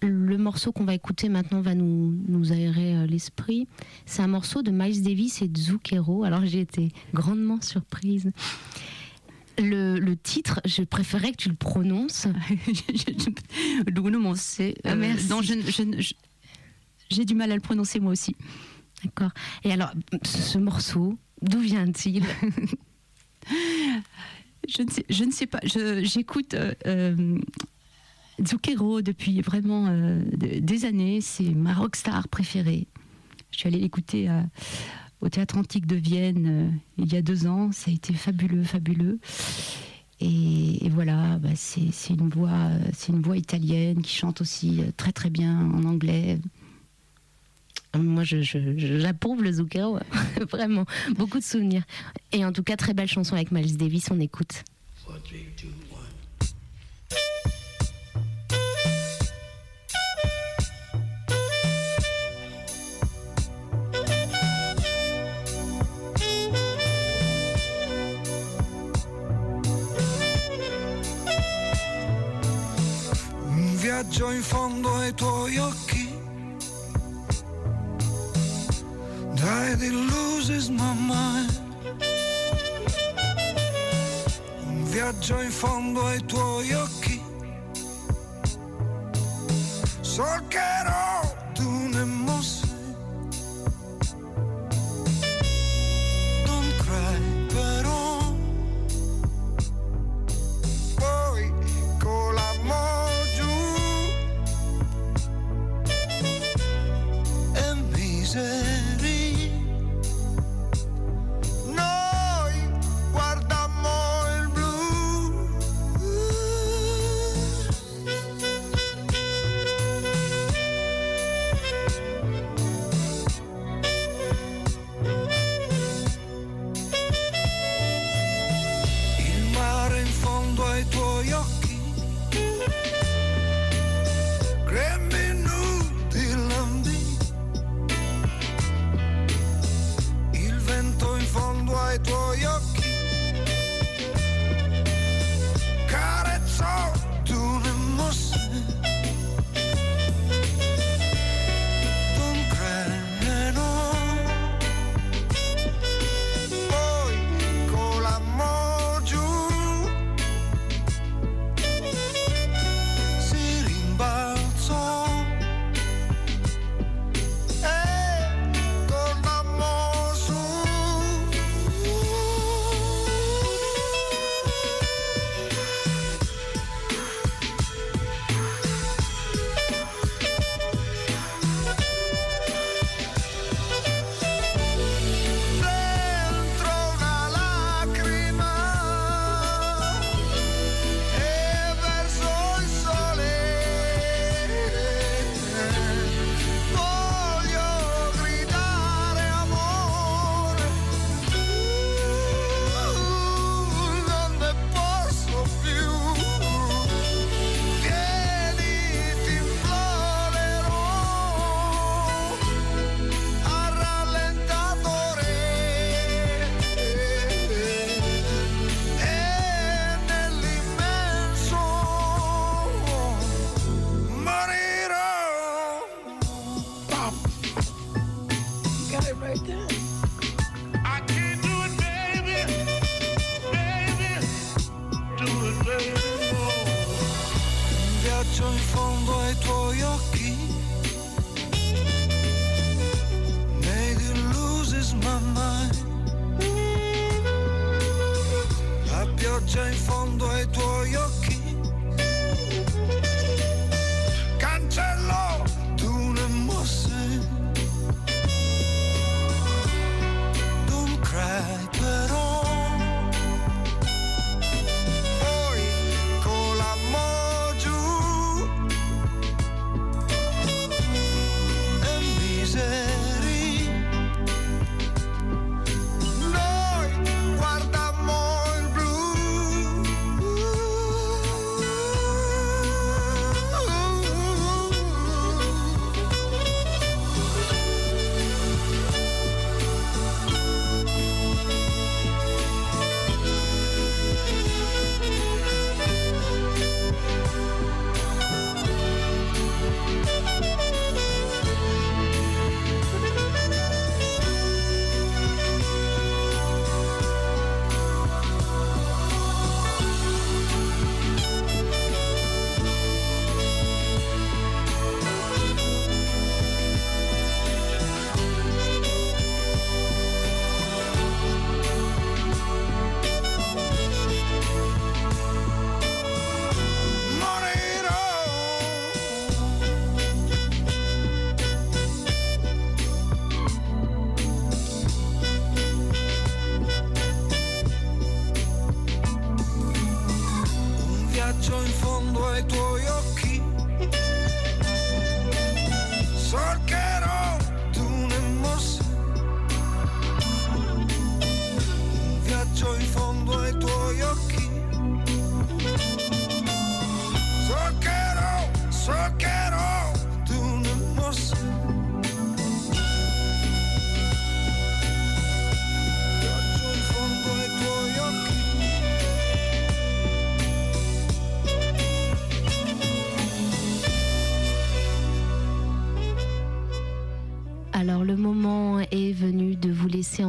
[0.00, 3.68] Le morceau qu'on va écouter maintenant va nous, nous aérer euh, l'esprit.
[4.06, 6.24] C'est un morceau de Miles Davis et de Zucchero.
[6.24, 8.30] Alors j'ai été grandement surprise.
[9.58, 12.26] Le, le titre, je préférais que tu le prononces.
[13.86, 14.74] L'uno mon c'est.
[14.84, 15.28] Ah, merci.
[15.28, 16.14] non, je- je- je-
[17.10, 18.34] j'ai du mal à le prononcer moi aussi.
[19.04, 19.30] D'accord.
[19.64, 19.92] Et alors,
[20.24, 22.24] ce, ce morceau, d'où vient-il?
[24.68, 25.58] Je ne sais, pas.
[25.64, 27.38] J'écoute euh, euh,
[28.46, 31.20] Zucchero depuis vraiment euh, de- des années.
[31.20, 32.86] C'est ma rockstar préférée.
[33.50, 34.30] Je suis allée l'écouter
[35.20, 37.70] au Théâtre Antique de Vienne il y a deux ans.
[37.72, 39.18] Ça a été fabuleux, fabuleux.
[40.20, 45.28] Et, voilà, bah, c'est une voix, c'est une voix italienne qui chante aussi très très
[45.28, 46.38] bien en anglais.
[47.98, 49.98] Moi, j'approuve le Zucchero.
[50.50, 51.82] Vraiment, beaucoup de souvenirs.
[52.32, 54.64] Et en tout cas, très belle chanson avec Miles Davis, on écoute.
[73.82, 76.01] Viaggio in fondo ai tuoi occhi.
[79.64, 81.60] It loses my mind.
[84.66, 87.22] Un viaggio in fondo ai tuoi occhi.
[90.00, 90.81] Solcherò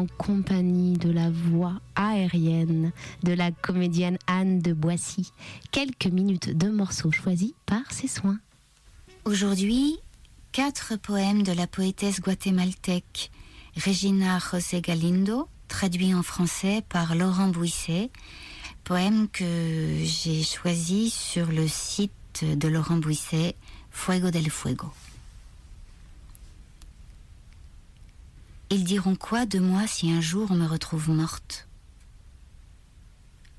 [0.04, 2.92] en compagnie de la voix aérienne
[3.24, 5.32] de la comédienne Anne de Boissy.
[5.72, 8.40] Quelques minutes de morceaux choisis par ses soins.
[9.26, 9.98] Aujourd'hui,
[10.52, 13.32] quatre poèmes de la poétesse guatémaltèque
[13.78, 18.12] Regina José Galindo, traduits en français par Laurent Bouisset,
[18.84, 23.56] poèmes que j'ai choisis sur le site de Laurent Bouisset,
[23.90, 24.92] Fuego del Fuego.
[28.70, 31.68] Ils diront quoi de moi si un jour on me retrouve morte?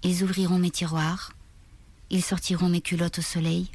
[0.03, 1.33] Ils ouvriront mes tiroirs,
[2.11, 3.71] ils sortiront mes culottes au soleil,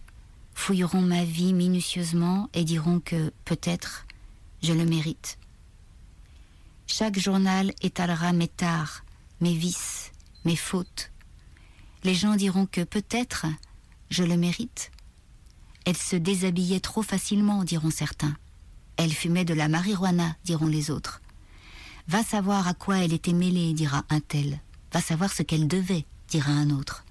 [0.53, 4.05] fouilleront ma vie minutieusement et diront que, peut-être,
[4.61, 5.37] je le mérite.
[6.85, 9.03] Chaque journal étalera mes tares,
[9.41, 10.11] mes vices,
[10.45, 11.11] mes fautes.
[12.03, 13.45] Les gens diront que, peut-être,
[14.09, 14.91] je le mérite.
[15.85, 18.35] Elle se déshabillait trop facilement, diront certains.
[19.01, 21.21] Elle fumait de la marijuana, diront les autres.
[22.09, 24.59] Va savoir à quoi elle était mêlée, dira un tel.
[24.91, 27.05] Va savoir ce qu'elle devait, dira un autre.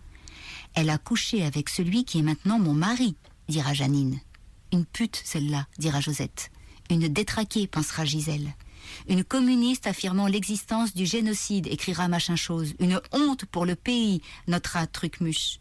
[0.74, 3.16] Elle a couché avec celui qui est maintenant mon mari,
[3.48, 4.20] dira Janine.
[4.70, 6.50] Une pute, celle-là, dira Josette.
[6.90, 8.54] Une détraquée, pensera Gisèle.
[9.08, 12.74] Une communiste affirmant l'existence du génocide, écrira machin chose.
[12.80, 15.58] Une honte pour le pays, notera Trucmuche.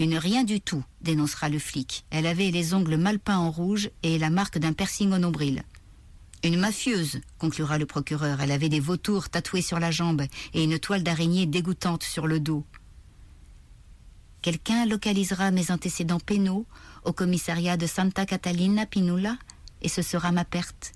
[0.00, 2.06] Une rien du tout, dénoncera le flic.
[2.08, 5.62] Elle avait les ongles mal peints en rouge et la marque d'un piercing au nombril.
[6.42, 8.40] Une mafieuse, conclura le procureur.
[8.40, 10.22] Elle avait des vautours tatoués sur la jambe
[10.54, 12.64] et une toile d'araignée dégoûtante sur le dos.
[14.40, 16.64] Quelqu'un localisera mes antécédents pénaux
[17.04, 19.36] au commissariat de Santa Catalina Pinula
[19.82, 20.92] et ce sera ma perte.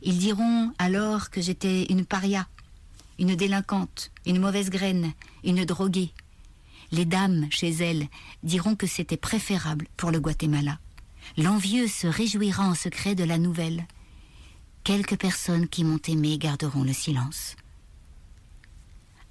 [0.00, 2.48] Ils diront alors que j'étais une paria,
[3.18, 5.12] une délinquante, une mauvaise graine,
[5.44, 6.14] une droguée.
[6.92, 8.08] Les dames, chez elles,
[8.42, 10.78] diront que c'était préférable pour le Guatemala.
[11.36, 13.86] L'envieux se réjouira en secret de la nouvelle.
[14.84, 17.56] Quelques personnes qui m'ont aimé garderont le silence.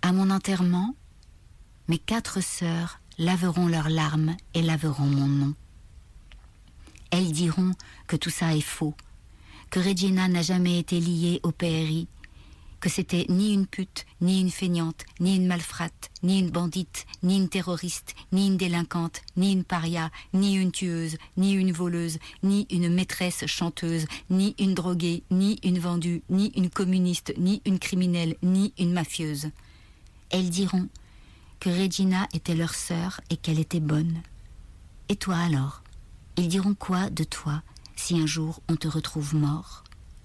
[0.02, 0.96] À mon enterrement,
[1.88, 5.54] mes quatre sœurs laveront leurs larmes et laveront mon nom.
[7.12, 7.72] Elles diront
[8.08, 8.94] que tout ça est faux,
[9.70, 12.08] que Regina n'a jamais été liée au PRI,
[12.86, 17.36] que c'était ni une pute, ni une feignante, ni une malfrate, ni une bandite, ni
[17.36, 22.68] une terroriste, ni une délinquante, ni une paria, ni une tueuse, ni une voleuse, ni
[22.70, 28.36] une maîtresse chanteuse, ni une droguée, ni une vendue, ni une communiste, ni une criminelle,
[28.44, 29.50] ni une mafieuse.
[30.30, 30.88] Elles diront
[31.60, 34.22] que Regina était leur sœur et qu'elle était bonne.
[35.10, 35.82] Et toi alors
[36.38, 37.64] Ils diront quoi de toi
[37.96, 39.84] si un jour on te retrouve mort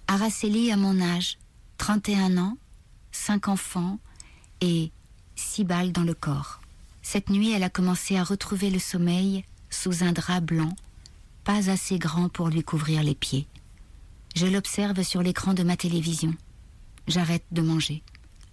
[0.08, 1.38] Araceli à mon âge,
[1.80, 2.58] 31 ans,
[3.10, 3.98] 5 enfants
[4.60, 4.92] et
[5.34, 6.60] 6 balles dans le corps.
[7.00, 10.76] Cette nuit, elle a commencé à retrouver le sommeil sous un drap blanc,
[11.42, 13.46] pas assez grand pour lui couvrir les pieds.
[14.36, 16.34] Je l'observe sur l'écran de ma télévision.
[17.08, 18.02] J'arrête de manger.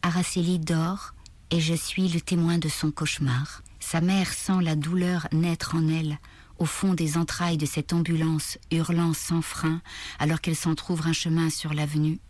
[0.03, 1.13] Araceli dort
[1.51, 3.61] et je suis le témoin de son cauchemar.
[3.81, 6.17] Sa mère sent la douleur naître en elle,
[6.59, 9.81] au fond des entrailles de cette ambulance hurlant sans frein
[10.17, 12.21] alors qu'elle s'entr'ouvre un chemin sur l'avenue.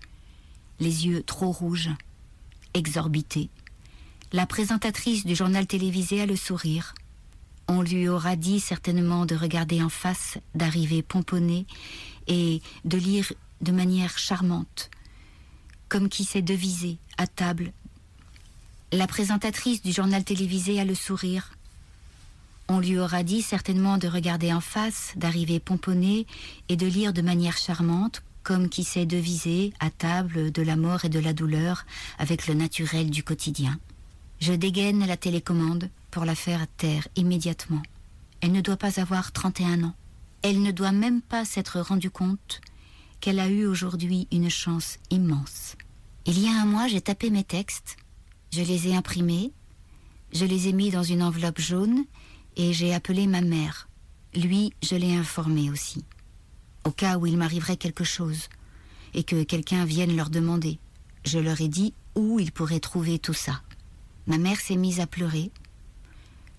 [0.80, 1.89] Les yeux trop rouges,
[2.73, 3.49] exorbités.
[4.32, 6.93] La présentatrice du journal télévisé a le sourire.
[7.67, 11.65] On lui aura dit certainement de regarder en face, d'arriver pomponnée
[12.28, 14.91] et de lire de manière charmante,
[15.89, 17.73] comme qui sait deviser à table.
[18.91, 21.53] La présentatrice du journal télévisé a le sourire.
[22.69, 26.28] On lui aura dit certainement de regarder en face, d'arriver pomponnée
[26.69, 31.03] et de lire de manière charmante, comme qui sait deviser à table de la mort
[31.03, 31.85] et de la douleur
[32.17, 33.77] avec le naturel du quotidien.
[34.39, 37.83] Je dégaine la télécommande pour la faire taire immédiatement.
[38.39, 39.95] Elle ne doit pas avoir 31 ans.
[40.43, 42.61] Elle ne doit même pas s'être rendue compte
[43.19, 45.75] qu'elle a eu aujourd'hui une chance immense.
[46.25, 47.97] Il y a un mois, j'ai tapé mes textes,
[48.53, 49.51] je les ai imprimés,
[50.31, 52.05] je les ai mis dans une enveloppe jaune
[52.55, 53.89] et j'ai appelé ma mère.
[54.33, 56.05] Lui, je l'ai informé aussi,
[56.88, 58.47] au cas où il m'arriverait quelque chose
[59.13, 60.79] et que quelqu'un vienne leur demander.
[61.25, 63.61] Je leur ai dit où ils pourraient trouver tout ça.
[64.25, 65.51] Ma mère s'est mise à pleurer.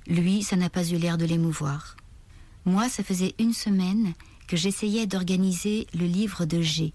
[0.07, 1.97] Lui, ça n'a pas eu l'air de l'émouvoir.
[2.66, 4.12] Moi, ça faisait une semaine
[4.47, 6.93] que j'essayais d'organiser le livre de G.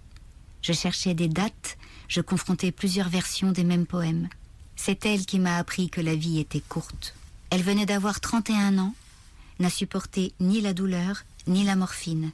[0.62, 1.78] Je cherchais des dates,
[2.08, 4.30] je confrontais plusieurs versions des mêmes poèmes.
[4.76, 7.16] C'est elle qui m'a appris que la vie était courte.
[7.50, 8.94] Elle venait d'avoir 31 ans,
[9.58, 12.32] n'a supporté ni la douleur, ni la morphine.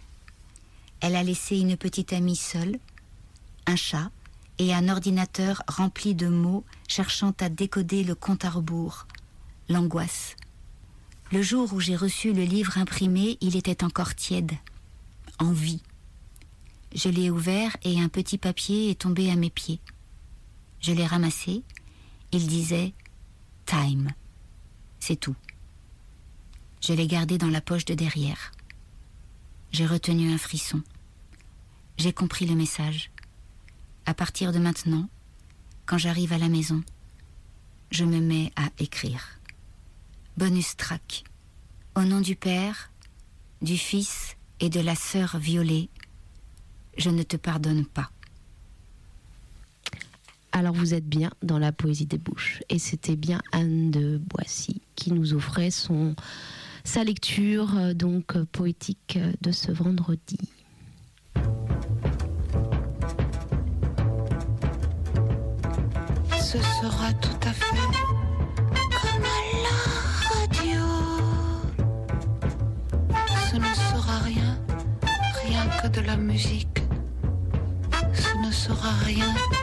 [1.02, 2.78] Elle a laissé une petite amie seule,
[3.66, 4.12] un chat
[4.58, 9.08] et un ordinateur rempli de mots cherchant à décoder le compte à rebours,
[9.70, 10.36] l'angoisse.
[11.32, 14.52] Le jour où j'ai reçu le livre imprimé, il était encore tiède,
[15.38, 15.82] en vie.
[16.94, 19.80] Je l'ai ouvert et un petit papier est tombé à mes pieds.
[20.82, 21.64] Je l'ai ramassé.
[22.32, 22.94] Il disait
[23.66, 24.12] Time.
[25.00, 25.36] C'est tout.
[26.82, 28.52] Je l'ai gardé dans la poche de derrière.
[29.72, 30.82] J'ai retenu un frisson.
[31.98, 33.12] J'ai compris le message.
[34.06, 35.08] À partir de maintenant,
[35.86, 36.84] quand j'arrive à la maison,
[37.92, 39.40] je me mets à écrire.
[40.38, 41.24] Bonus track.
[41.96, 42.92] Au nom du Père,
[43.62, 45.90] du Fils et de la sœur violée,
[46.98, 48.10] je ne te pardonne pas.
[50.52, 52.64] Alors vous êtes bien dans la poésie des bouches.
[52.70, 56.16] Et c'était bien Anne de Boissy qui nous offrait son,
[56.84, 60.40] sa lecture euh, donc euh, poétique euh, de ce vendredi.
[66.40, 67.76] Ce sera tout à fait
[69.02, 69.78] comme à la
[70.40, 70.82] radio.
[73.52, 74.60] Ce ne sera rien,
[75.46, 76.82] rien que de la musique.
[78.14, 79.59] Ce ne sera rien, rien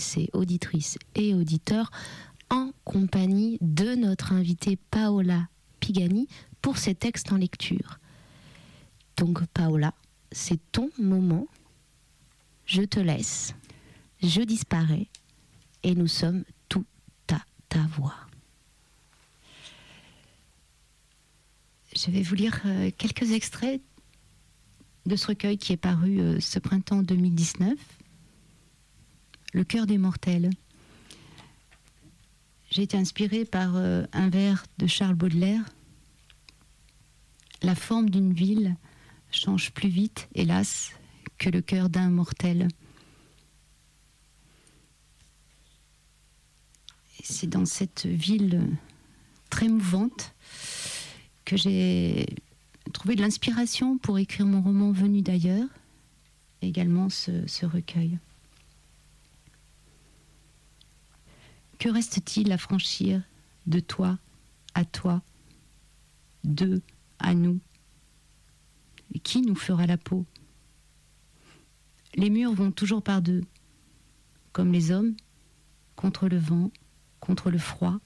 [0.00, 1.90] laisser, auditrices et auditeurs,
[2.48, 5.46] en compagnie de notre invitée Paola
[5.78, 6.26] Pigani
[6.62, 7.98] pour ses textes en lecture.
[9.18, 9.92] Donc Paola,
[10.32, 11.46] c'est ton moment.
[12.64, 13.54] Je te laisse.
[14.22, 15.08] Je disparais.
[15.82, 16.86] Et nous sommes tout
[17.30, 18.16] à ta voix.
[21.94, 23.82] Je vais vous lire euh, quelques extraits
[25.04, 27.74] de ce recueil qui est paru euh, ce printemps 2019.
[29.52, 30.50] Le cœur des mortels.
[32.70, 35.62] J'ai été inspirée par euh, un vers de Charles Baudelaire.
[37.62, 38.76] La forme d'une ville
[39.32, 40.92] change plus vite, hélas,
[41.38, 42.68] que le cœur d'un mortel.
[47.24, 48.62] C'est dans cette ville
[49.50, 50.32] très mouvante
[51.44, 52.26] que j'ai
[52.92, 55.68] trouvé de l'inspiration pour écrire mon roman Venu d'ailleurs,
[56.62, 58.18] également ce recueil.
[61.80, 63.22] Que reste-t-il à franchir
[63.66, 64.18] de toi
[64.74, 65.22] à toi,
[66.44, 66.82] d'eux
[67.18, 67.58] à nous?
[69.22, 70.26] Qui nous fera la peau?
[72.16, 73.42] Les murs vont toujours par deux,
[74.52, 75.16] comme les hommes,
[75.96, 76.70] contre le vent,
[77.18, 77.98] contre le froid.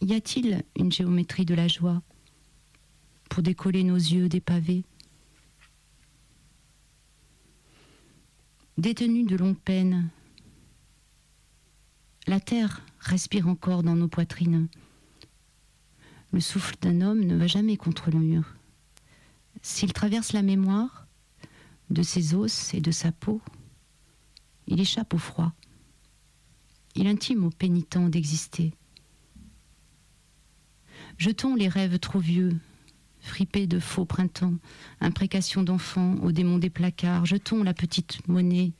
[0.00, 2.02] Y a-t-il une géométrie de la joie
[3.28, 4.84] pour décoller nos yeux des pavés?
[8.76, 10.08] Détenus de longue peine,
[12.28, 14.68] la terre respire encore dans nos poitrines.
[16.32, 18.54] Le souffle d'un homme ne va jamais contre le mur.
[19.62, 21.06] S'il traverse la mémoire
[21.88, 23.40] de ses os et de sa peau,
[24.66, 25.52] il échappe au froid.
[26.94, 28.74] Il intime au pénitent d'exister.
[31.16, 32.58] Jetons les rêves trop vieux,
[33.20, 34.54] fripés de faux printemps,
[35.00, 37.24] imprécations d'enfants au démon des placards.
[37.24, 38.72] Jetons la petite monnaie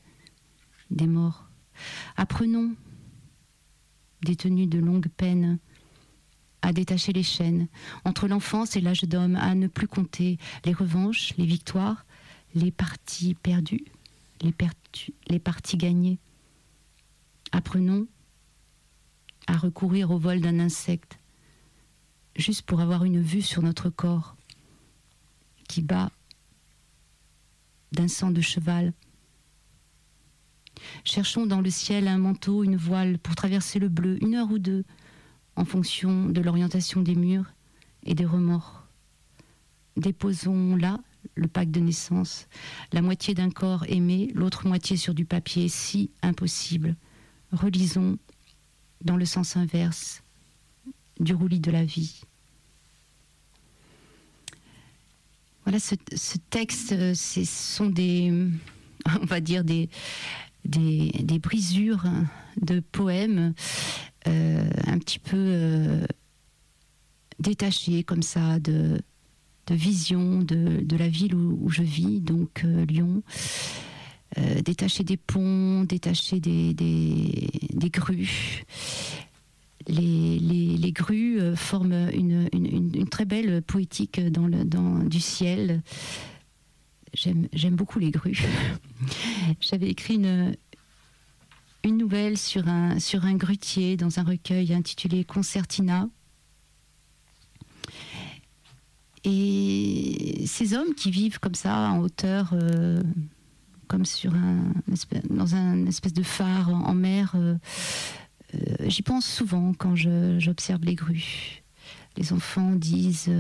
[0.90, 1.48] des morts.
[2.16, 2.74] Apprenons,
[4.22, 5.58] détenus de longues peines,
[6.62, 7.68] à détacher les chaînes
[8.04, 12.04] entre l'enfance et l'âge d'homme, à ne plus compter les revanches, les victoires,
[12.54, 13.84] les parties perdues,
[14.42, 14.54] les,
[15.28, 16.18] les parties gagnées.
[17.52, 18.06] Apprenons
[19.46, 21.18] à recourir au vol d'un insecte,
[22.36, 24.36] juste pour avoir une vue sur notre corps
[25.68, 26.10] qui bat
[27.92, 28.92] d'un sang de cheval.
[31.04, 34.58] Cherchons dans le ciel un manteau, une voile pour traverser le bleu, une heure ou
[34.58, 34.84] deux,
[35.56, 37.52] en fonction de l'orientation des murs
[38.04, 38.84] et des remords.
[39.96, 40.98] Déposons là
[41.34, 42.46] le pack de naissance,
[42.92, 46.96] la moitié d'un corps aimé, l'autre moitié sur du papier, si impossible.
[47.52, 48.18] Relisons
[49.04, 50.22] dans le sens inverse
[51.20, 52.20] du roulis de la vie.
[55.64, 58.32] Voilà, ce, ce texte, euh, ce sont des,
[59.20, 59.88] on va dire, des,
[60.68, 62.04] des, brisures
[62.60, 63.54] de poèmes
[64.26, 66.06] euh, un petit peu euh,
[67.40, 69.00] détachés comme ça de,
[69.66, 73.22] de vision de, la ville où, je vis, donc euh, Lyon.
[74.36, 76.74] Euh, détaché des ponts, détaché des,
[77.90, 78.64] grues.
[79.86, 85.80] Les, les, grues forment une- une très belle poétique dans le, dans, du ciel.
[87.14, 88.42] J'aime beaucoup les grues.
[89.60, 90.56] J'avais écrit une,
[91.84, 96.08] une nouvelle sur un, sur un grutier dans un recueil intitulé Concertina.
[99.24, 103.02] Et ces hommes qui vivent comme ça en hauteur, euh,
[103.86, 104.72] comme sur un,
[105.30, 107.56] dans un espèce de phare en, mer, euh,
[108.54, 111.62] euh, j'y pense souvent quand j'observe les grues.
[112.16, 113.30] Les enfants disent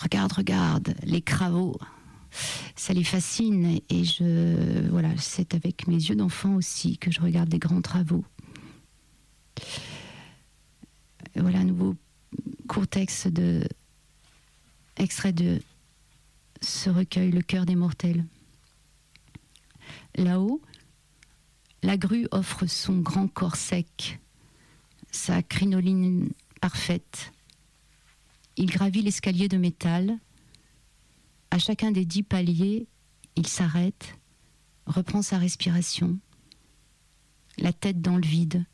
[0.00, 1.78] Regarde, regarde, les cravots.
[2.74, 7.52] Ça les fascine et je voilà, c'est avec mes yeux d'enfant aussi que je regarde
[7.52, 8.24] les grands travaux.
[11.36, 11.94] Voilà un nouveau
[12.66, 13.62] court texte de
[14.96, 15.60] extrait de
[16.60, 18.24] ce recueil Le cœur des mortels.
[20.16, 20.60] Là-haut,
[21.82, 24.18] la grue offre son grand corps sec,
[25.10, 26.30] sa crinoline
[26.60, 27.33] parfaite.
[28.56, 30.18] Il gravit l'escalier de métal.
[31.50, 32.86] À chacun des dix paliers,
[33.36, 34.18] il s'arrête,
[34.86, 36.18] reprend sa respiration,
[37.58, 38.64] la tête dans le vide,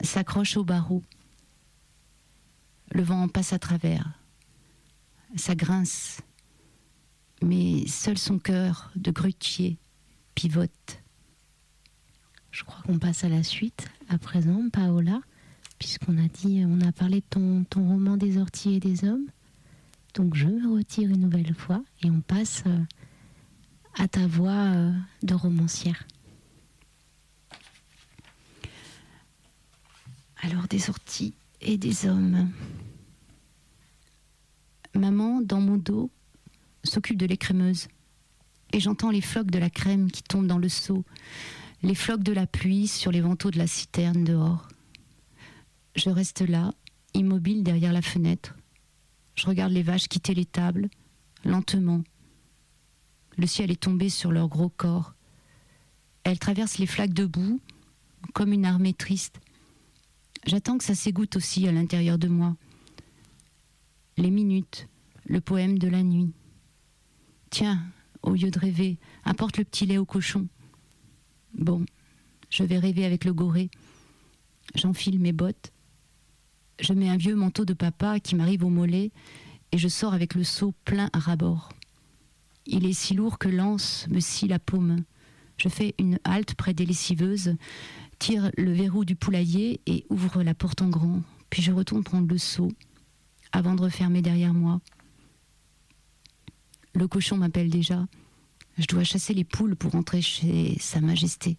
[0.00, 1.02] s'accroche au barreau.
[2.92, 4.18] Le vent en passe à travers.
[5.36, 6.20] Ça grince,
[7.42, 9.78] mais seul son cœur de grutier
[10.34, 11.02] pivote.
[12.50, 15.20] Je crois qu'on passe à la suite à présent, Paola,
[15.80, 19.26] puisqu'on a dit, on a parlé de ton, roman des orties et des hommes.
[20.14, 22.78] Donc je me retire une nouvelle fois et on passe euh,
[23.98, 26.06] à ta voix euh, de romancière.
[30.42, 32.50] Alors des orties et des hommes.
[34.94, 36.10] Maman, dans mon dos,
[36.84, 37.88] s'occupe de l'écrémeuse.
[38.74, 41.04] Et j'entends les flocs de la crème qui tombent dans le seau,
[41.82, 44.68] les flocs de la pluie sur les vantaux de la citerne dehors.
[45.94, 46.72] Je reste là,
[47.14, 48.56] immobile derrière la fenêtre.
[49.34, 50.88] Je regarde les vaches quitter les tables,
[51.44, 52.02] lentement.
[53.36, 55.14] Le ciel est tombé sur leurs gros corps.
[56.24, 57.60] Elles traversent les flaques de boue,
[58.34, 59.40] comme une armée triste.
[60.46, 62.56] J'attends que ça s'égoutte aussi à l'intérieur de moi.
[64.16, 64.88] Les minutes,
[65.24, 66.32] le poème de la nuit.
[67.50, 67.82] Tiens,
[68.22, 70.46] au lieu de rêver, apporte le petit lait au cochon.
[71.54, 71.84] Bon,
[72.48, 73.70] je vais rêver avec le goré.
[74.74, 75.72] J'enfile mes bottes.
[76.80, 79.12] Je mets un vieux manteau de papa qui m'arrive au mollet
[79.72, 81.70] et je sors avec le seau plein à rabord.
[82.66, 85.04] Il est si lourd que l'anse me scie la paume.
[85.58, 87.54] Je fais une halte près des lessiveuses,
[88.18, 91.20] tire le verrou du poulailler et ouvre la porte en grand.
[91.50, 92.72] Puis je retourne prendre le seau
[93.52, 94.80] avant de refermer derrière moi.
[96.94, 98.06] Le cochon m'appelle déjà.
[98.78, 101.58] Je dois chasser les poules pour rentrer chez Sa Majesté.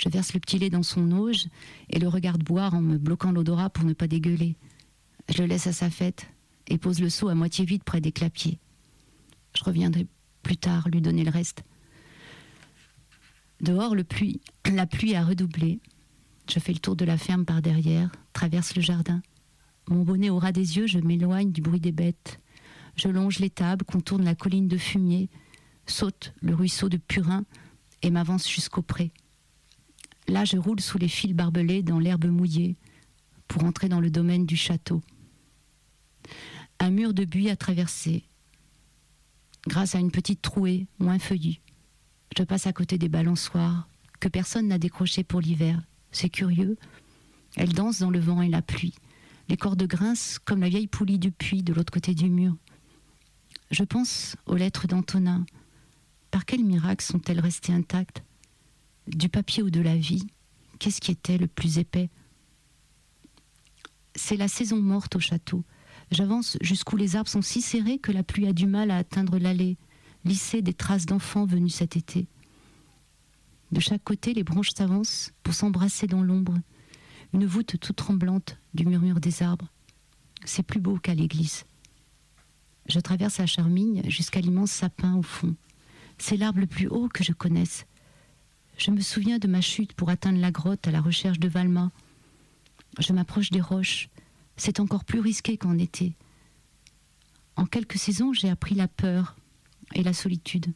[0.00, 1.48] Je verse le petit lait dans son auge
[1.90, 4.56] et le regarde boire en me bloquant l'odorat pour ne pas dégueuler.
[5.28, 6.26] Je le laisse à sa fête
[6.68, 8.58] et pose le seau à moitié vide près des clapiers.
[9.54, 10.06] Je reviendrai
[10.42, 11.64] plus tard lui donner le reste.
[13.60, 15.80] Dehors, la pluie a redoublé.
[16.50, 19.20] Je fais le tour de la ferme par derrière, traverse le jardin.
[19.88, 22.40] Mon bonnet au ras des yeux, je m'éloigne du bruit des bêtes.
[22.96, 25.28] Je longe l'étable, contourne la colline de fumier,
[25.84, 27.44] saute le ruisseau de Purin
[28.00, 29.12] et m'avance jusqu'au pré.
[30.30, 32.76] Là, je roule sous les fils barbelés dans l'herbe mouillée
[33.48, 35.02] pour entrer dans le domaine du château.
[36.78, 38.22] Un mur de buis à traverser,
[39.66, 41.60] grâce à une petite trouée moins feuillue.
[42.38, 43.88] Je passe à côté des balançoires
[44.20, 45.82] que personne n'a décrochées pour l'hiver.
[46.12, 46.78] C'est curieux.
[47.56, 48.94] Elles dansent dans le vent et la pluie.
[49.48, 52.54] Les cordes grincent comme la vieille poulie du puits de l'autre côté du mur.
[53.72, 55.44] Je pense aux lettres d'Antonin.
[56.30, 58.22] Par quel miracle sont-elles restées intactes?
[59.14, 60.26] Du papier ou de la vie
[60.78, 62.08] Qu'est-ce qui était le plus épais?
[64.14, 65.64] C'est la saison morte au château.
[66.10, 69.38] J'avance jusqu'où les arbres sont si serrés que la pluie a du mal à atteindre
[69.38, 69.76] l'allée,
[70.24, 72.26] lisser des traces d'enfants venus cet été.
[73.72, 76.56] De chaque côté, les branches s'avancent pour s'embrasser dans l'ombre,
[77.32, 79.68] une voûte toute tremblante du murmure des arbres.
[80.44, 81.64] C'est plus beau qu'à l'église.
[82.88, 85.54] Je traverse la charmigne jusqu'à l'immense sapin au fond.
[86.18, 87.86] C'est l'arbre le plus haut que je connaisse.
[88.80, 91.92] Je me souviens de ma chute pour atteindre la grotte à la recherche de Valma.
[92.98, 94.08] Je m'approche des roches.
[94.56, 96.14] C'est encore plus risqué qu'en été.
[97.56, 99.36] En quelques saisons, j'ai appris la peur
[99.94, 100.72] et la solitude.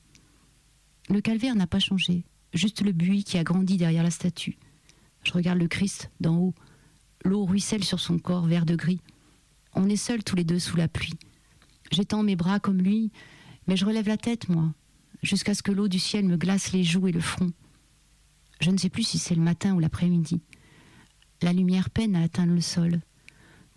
[1.08, 4.58] Le calvaire n'a pas changé, juste le buis qui a grandi derrière la statue.
[5.22, 6.54] Je regarde le Christ d'en haut.
[7.24, 9.00] L'eau ruisselle sur son corps vert de gris.
[9.72, 11.18] On est seuls tous les deux sous la pluie.
[11.90, 13.12] J'étends mes bras comme lui,
[13.66, 14.74] mais je relève la tête, moi,
[15.22, 17.50] jusqu'à ce que l'eau du ciel me glace les joues et le front.
[18.64, 20.40] Je ne sais plus si c'est le matin ou l'après-midi.
[21.42, 22.98] La lumière peine à atteindre le sol.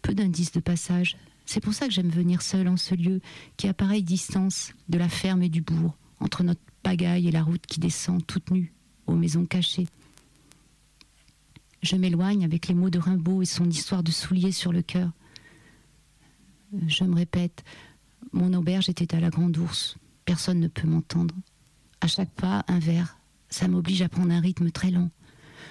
[0.01, 1.17] Peu d'indices de passage.
[1.45, 3.19] C'est pour ça que j'aime venir seule en ce lieu
[3.57, 7.43] qui a pareille distance de la ferme et du bourg, entre notre pagaille et la
[7.43, 8.71] route qui descend toute nue
[9.07, 9.87] aux maisons cachées.
[11.83, 15.11] Je m'éloigne avec les mots de Rimbaud et son histoire de souliers sur le cœur.
[16.87, 17.65] Je me répète,
[18.31, 19.97] mon auberge était à la Grande Ourse.
[20.23, 21.35] Personne ne peut m'entendre.
[21.99, 23.16] À chaque pas, un verre.
[23.49, 25.09] Ça m'oblige à prendre un rythme très lent.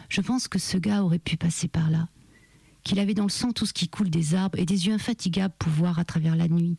[0.08, 2.08] Je pense que ce gars aurait pu passer par là.
[2.84, 5.54] Qu'il avait dans le sang tout ce qui coule des arbres et des yeux infatigables
[5.58, 6.76] pour voir à travers la nuit.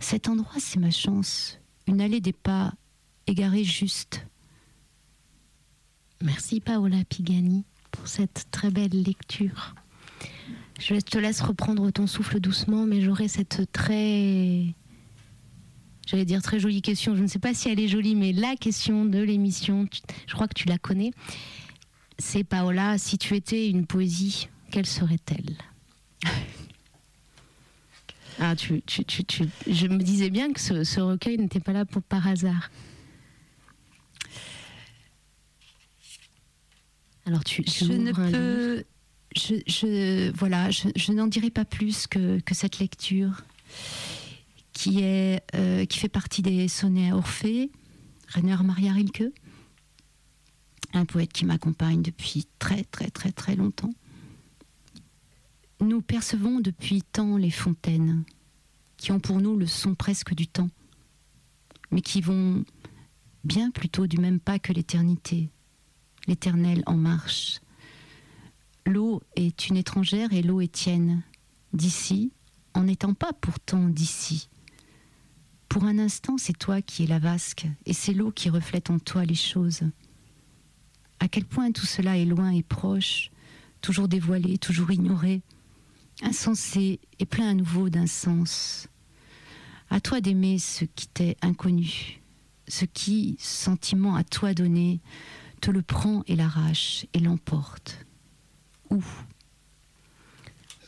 [0.00, 1.58] Cet endroit, c'est ma chance.
[1.86, 2.72] Une allée des pas
[3.26, 4.26] égarée juste.
[6.22, 9.74] Merci Paola Pigani pour cette très belle lecture.
[10.78, 14.74] Je te laisse reprendre ton souffle doucement, mais j'aurai cette très.
[16.06, 17.14] J'allais dire très jolie question.
[17.16, 19.86] Je ne sais pas si elle est jolie, mais la question de l'émission,
[20.26, 21.10] je crois que tu la connais.
[22.18, 25.56] C'est Paola, si tu étais une poésie, quelle serait-elle
[28.38, 31.72] Ah, tu, tu, tu, tu, je me disais bien que ce, ce recueil n'était pas
[31.72, 32.70] là pour, par hasard.
[37.24, 38.84] Alors tu, Je ne peux.
[39.34, 43.42] Je, je- voilà, je, je n'en dirai pas plus que, que cette lecture
[44.76, 47.70] qui, est, euh, qui fait partie des sonnets à Orphée,
[48.28, 49.32] Rainer Maria Rilke,
[50.92, 53.94] un poète qui m'accompagne depuis très très très très longtemps.
[55.80, 58.24] Nous percevons depuis tant les fontaines,
[58.98, 60.68] qui ont pour nous le son presque du temps,
[61.90, 62.62] mais qui vont
[63.44, 65.48] bien plutôt du même pas que l'éternité,
[66.26, 67.60] l'éternel en marche.
[68.84, 71.22] L'eau est une étrangère et l'eau est tienne,
[71.72, 72.30] d'ici,
[72.74, 74.50] en n'étant pas pourtant d'ici.
[75.76, 78.98] Pour un instant, c'est toi qui es la vasque, et c'est l'eau qui reflète en
[78.98, 79.82] toi les choses.
[81.20, 83.30] À quel point tout cela est loin et proche,
[83.82, 85.42] toujours dévoilé, toujours ignoré,
[86.22, 88.88] insensé et plein à nouveau d'un sens.
[89.90, 92.22] À toi d'aimer ce qui t'est inconnu,
[92.68, 95.00] ce qui, sentiment à toi donné,
[95.60, 98.06] te le prend et l'arrache et l'emporte.
[98.88, 99.04] Où?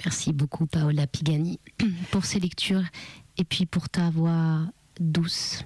[0.06, 1.60] Merci beaucoup Paola Pigani
[2.10, 2.84] pour ces lectures
[3.36, 4.62] et puis pour ta voix
[5.00, 5.64] douce.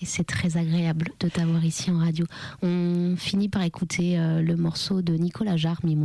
[0.00, 2.26] Et c'est très agréable de t'avoir ici en radio.
[2.62, 5.96] On finit par écouter euh, le morceau de Nicolas Jarre, Mi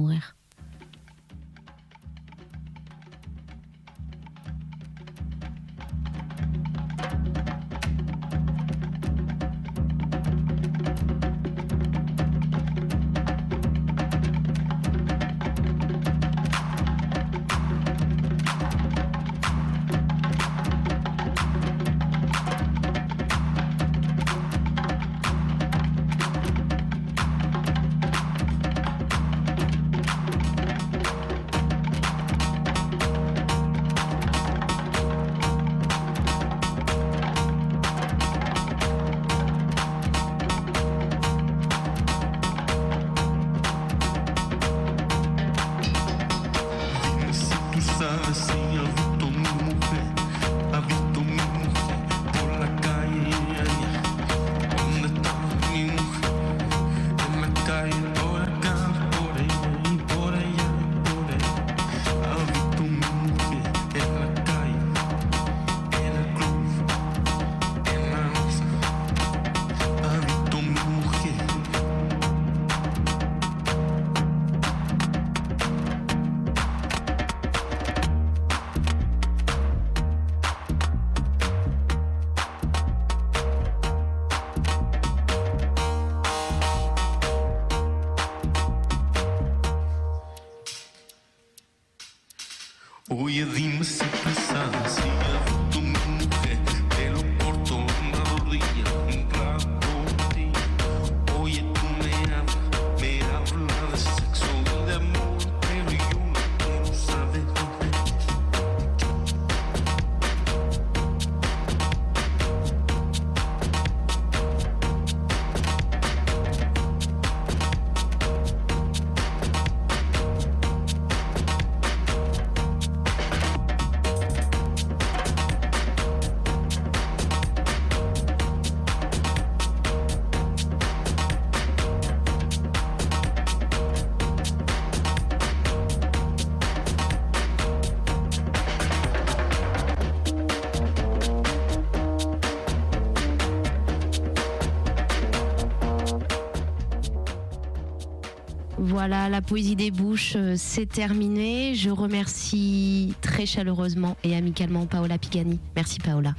[149.03, 151.73] Voilà, la poésie des bouches, euh, c'est terminé.
[151.73, 155.59] Je remercie très chaleureusement et amicalement Paola Pigani.
[155.75, 156.35] Merci Paola.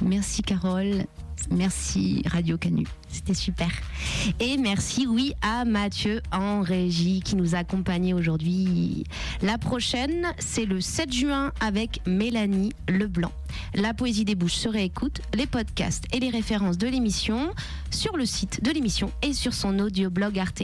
[0.00, 1.04] Merci Carole,
[1.50, 2.86] merci Radio Canu.
[3.08, 3.68] C'était super.
[4.40, 9.04] Et merci, oui, à Mathieu en régie qui nous a accompagnés aujourd'hui.
[9.42, 13.32] La prochaine, c'est le 7 juin avec Mélanie Leblanc.
[13.74, 17.52] La poésie des bouches se réécoute, les podcasts et les références de l'émission
[17.90, 20.62] sur le site de l'émission et sur son audio-blog Arte.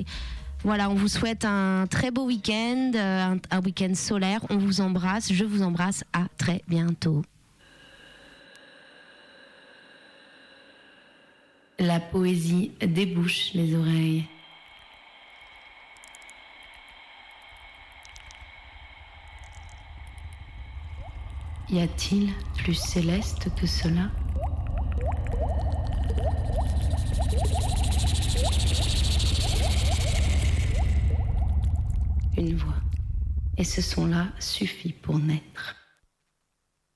[0.66, 4.40] Voilà, on vous souhaite un très beau week-end, euh, un, un week-end solaire.
[4.50, 6.02] On vous embrasse, je vous embrasse.
[6.12, 7.22] À très bientôt.
[11.78, 14.24] La poésie débouche les oreilles.
[21.70, 24.10] Y a-t-il plus céleste que cela?
[32.37, 32.74] Une voix.
[33.57, 35.74] Et ce son-là suffit pour naître.